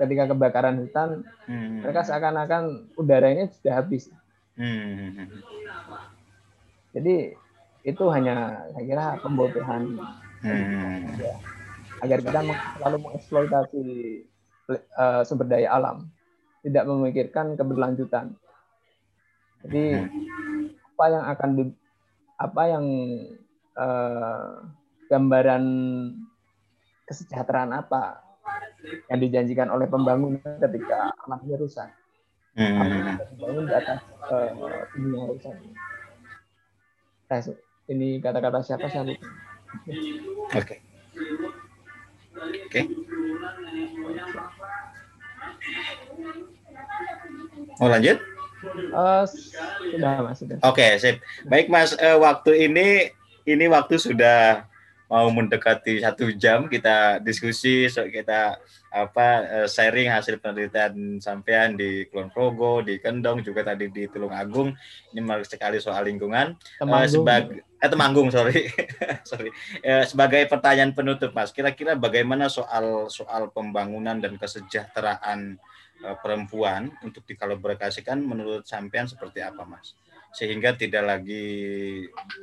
[0.01, 1.85] ketika kebakaran hutan, hmm.
[1.85, 4.09] mereka seakan-akan udaranya sudah habis.
[4.57, 5.29] Hmm.
[6.97, 7.37] Jadi
[7.85, 10.01] itu hanya saya kira pembodohan.
[10.43, 11.07] Hmm.
[11.23, 11.39] Ya.
[12.03, 12.43] agar kita
[12.83, 13.87] selalu mengeksploitasi
[14.99, 16.11] uh, sumber daya alam,
[16.63, 18.39] tidak memikirkan keberlanjutan.
[19.63, 20.07] Jadi
[20.95, 21.65] apa yang akan di,
[22.39, 22.87] apa yang
[23.79, 24.67] uh,
[25.11, 25.65] gambaran
[27.07, 28.23] kesejahteraan apa
[29.11, 31.91] yang dijanjikan oleh pembangun ketika alamnya rusak.
[32.59, 33.17] Hmm.
[33.37, 34.01] Dibangun di atas
[34.95, 35.57] dunia rusak.
[37.33, 37.41] Nah,
[37.89, 39.25] ini kata-kata siapa saya lupa.
[40.53, 40.61] Oke.
[40.61, 40.79] Okay.
[42.69, 42.83] Oke.
[46.21, 46.51] Okay.
[47.81, 48.19] Mau lanjut?
[48.95, 50.57] Uh, sudah mas sudah.
[50.63, 51.17] Oke okay, sip.
[51.51, 53.11] Baik mas, uh, waktu ini
[53.43, 54.71] ini waktu sudah
[55.13, 58.57] mau mendekati satu jam kita diskusi so kita
[58.89, 64.33] apa eh, sharing hasil penelitian sampean di Kulon Progo di Kendong juga tadi di Tulung
[64.33, 64.73] Agung
[65.13, 68.73] ini menarik sekali soal lingkungan uh, sebagai eh, Temanggung sorry
[69.29, 69.53] sorry
[69.85, 75.61] uh, sebagai pertanyaan penutup mas kira-kira bagaimana soal soal pembangunan dan kesejahteraan
[76.23, 79.95] perempuan untuk dikolaborasikan menurut sampean seperti apa mas?
[80.33, 81.45] sehingga tidak lagi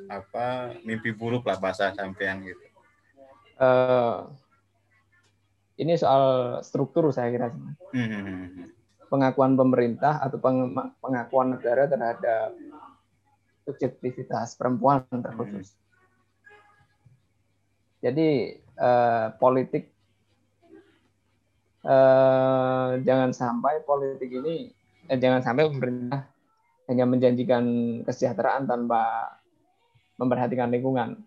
[0.05, 2.65] apa mimpi buruk lah bahasa sampean gitu.
[3.57, 4.29] Uh,
[5.81, 7.49] ini soal struktur saya kira.
[7.91, 8.69] Hmm.
[9.09, 10.37] Pengakuan pemerintah atau
[11.01, 12.53] pengakuan negara terhadap
[13.65, 15.73] subjektivitas perempuan terkhusus.
[15.73, 15.77] Hmm.
[18.05, 19.89] Jadi uh, politik
[21.85, 24.71] uh, jangan sampai politik ini
[25.07, 26.27] eh, jangan sampai pemerintah
[26.89, 27.63] hanya menjanjikan
[28.07, 29.35] kesejahteraan tanpa
[30.17, 31.21] memperhatikan lingkungan.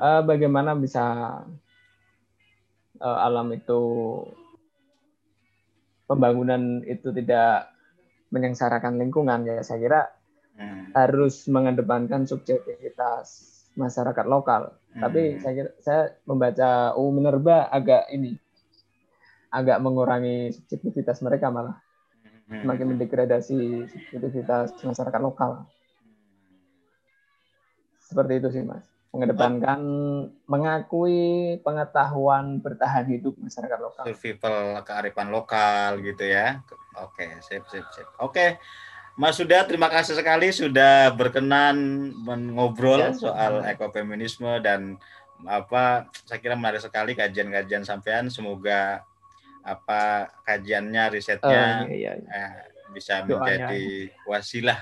[0.00, 1.04] Uh, bagaimana bisa
[3.04, 3.82] uh, alam itu
[6.08, 7.68] pembangunan itu tidak
[8.32, 10.02] menyengsarakan lingkungan ya saya kira
[10.58, 10.96] hmm.
[10.96, 14.74] harus mengedepankan subjektivitas masyarakat lokal.
[14.94, 15.02] Hmm.
[15.04, 18.38] Tapi saya saya membaca UU Minerba agak ini
[19.54, 21.78] agak mengurangi subjektivitas mereka malah
[22.50, 25.64] semakin mendegradasi subjektivitas masyarakat lokal.
[28.02, 28.84] Seperti itu sih, Mas.
[29.14, 29.80] Mengedepankan
[30.50, 34.02] mengakui pengetahuan bertahan hidup masyarakat lokal.
[34.10, 36.58] Survival kearifan lokal gitu ya.
[36.98, 38.10] Oke, sip, sip, sip.
[38.18, 38.58] Oke.
[39.14, 44.98] Mas sudah terima kasih sekali sudah berkenan mengobrol ya, soal ekofeminisme dan
[45.46, 49.06] apa saya kira menarik sekali kajian-kajian sampean semoga
[49.62, 52.28] apa kajiannya risetnya oh, iya, iya.
[52.28, 52.54] Eh,
[52.94, 53.38] bisa Doanya.
[53.38, 53.86] menjadi
[54.26, 54.78] wasilah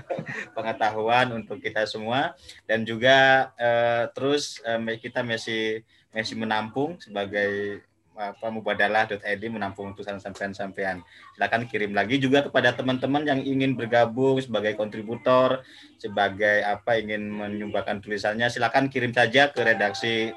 [0.56, 2.34] pengetahuan untuk kita semua
[2.66, 7.82] dan juga eh, terus eh, kita masih masih menampung sebagai
[8.18, 11.06] apa mubadalah.id menampung tulisan sampean-sampean.
[11.38, 15.62] Silakan kirim lagi juga kepada teman-teman yang ingin bergabung sebagai kontributor,
[16.02, 20.34] sebagai apa ingin menyumbangkan tulisannya, silakan kirim saja ke redaksi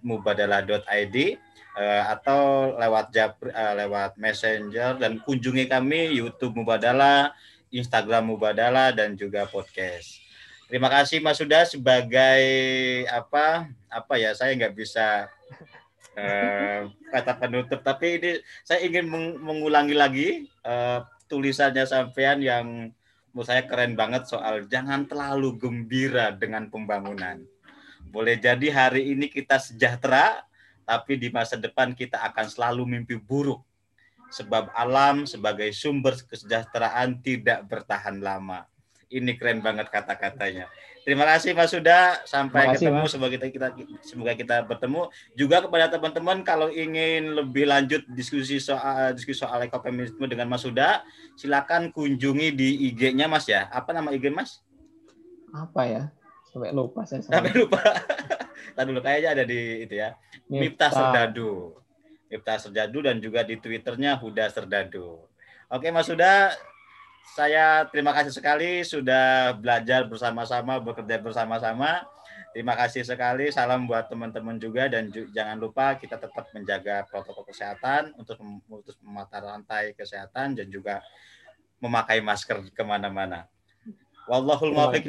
[0.00, 1.16] @mubadalah.id
[1.76, 7.36] uh, atau lewat Japri, uh, lewat Messenger dan kunjungi kami YouTube Mubadala,
[7.68, 10.24] Instagram Mubadala dan juga podcast.
[10.68, 12.44] Terima kasih Mas Sudah sebagai
[13.08, 15.24] apa apa ya saya nggak bisa
[16.18, 18.30] uh, kata penutup tapi ini
[18.66, 20.28] saya ingin meng mengulangi lagi
[20.66, 22.90] uh, tulisannya sampean yang
[23.30, 27.38] menurut saya keren banget soal jangan terlalu gembira dengan pembangunan.
[28.08, 30.42] Boleh jadi hari ini kita sejahtera,
[30.88, 33.60] tapi di masa depan kita akan selalu mimpi buruk.
[34.32, 38.64] Sebab alam sebagai sumber kesejahteraan tidak bertahan lama.
[39.12, 40.68] Ini keren banget kata-katanya.
[41.08, 42.20] Terima kasih Mas Suda.
[42.28, 43.00] Sampai kasih, ketemu.
[43.00, 43.08] Mas.
[43.16, 43.68] Semoga kita, kita
[44.04, 45.08] semoga kita bertemu.
[45.32, 51.00] Juga kepada teman-teman kalau ingin lebih lanjut diskusi soal diskusi soal ekofeminisme dengan Mas Suda,
[51.32, 53.72] silakan kunjungi di IG-nya Mas ya.
[53.72, 54.60] Apa nama IG Mas?
[55.48, 56.02] Apa ya?
[56.52, 57.24] Sampai lupa saya.
[57.24, 57.80] Sampai lupa.
[58.76, 60.12] Tadi dulu kayaknya ada di itu ya.
[60.44, 61.72] Miftah Serdadu.
[62.28, 65.24] Miftah Serdadu dan juga di Twitternya Huda Serdadu.
[65.72, 66.52] Oke Mas Huda,
[67.36, 72.06] saya terima kasih sekali sudah belajar bersama-sama, bekerja bersama-sama.
[72.56, 73.52] Terima kasih sekali.
[73.52, 79.38] Salam buat teman-teman juga dan jangan lupa kita tetap menjaga protokol kesehatan untuk memutus mata
[79.38, 81.04] rantai kesehatan dan juga
[81.78, 83.46] memakai masker ke mana-mana.
[84.28, 85.08] Wallahul muwaffiq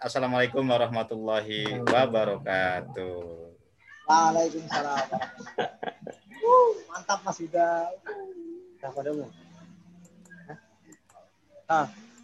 [0.00, 3.50] Assalamualaikum warahmatullahi wabarakatuh.
[4.08, 5.06] Waalaikumsalam.
[6.50, 7.86] uh, mantap Mas Yuda.
[8.80, 9.28] Nah, padamu.
[11.70, 11.86] Nah.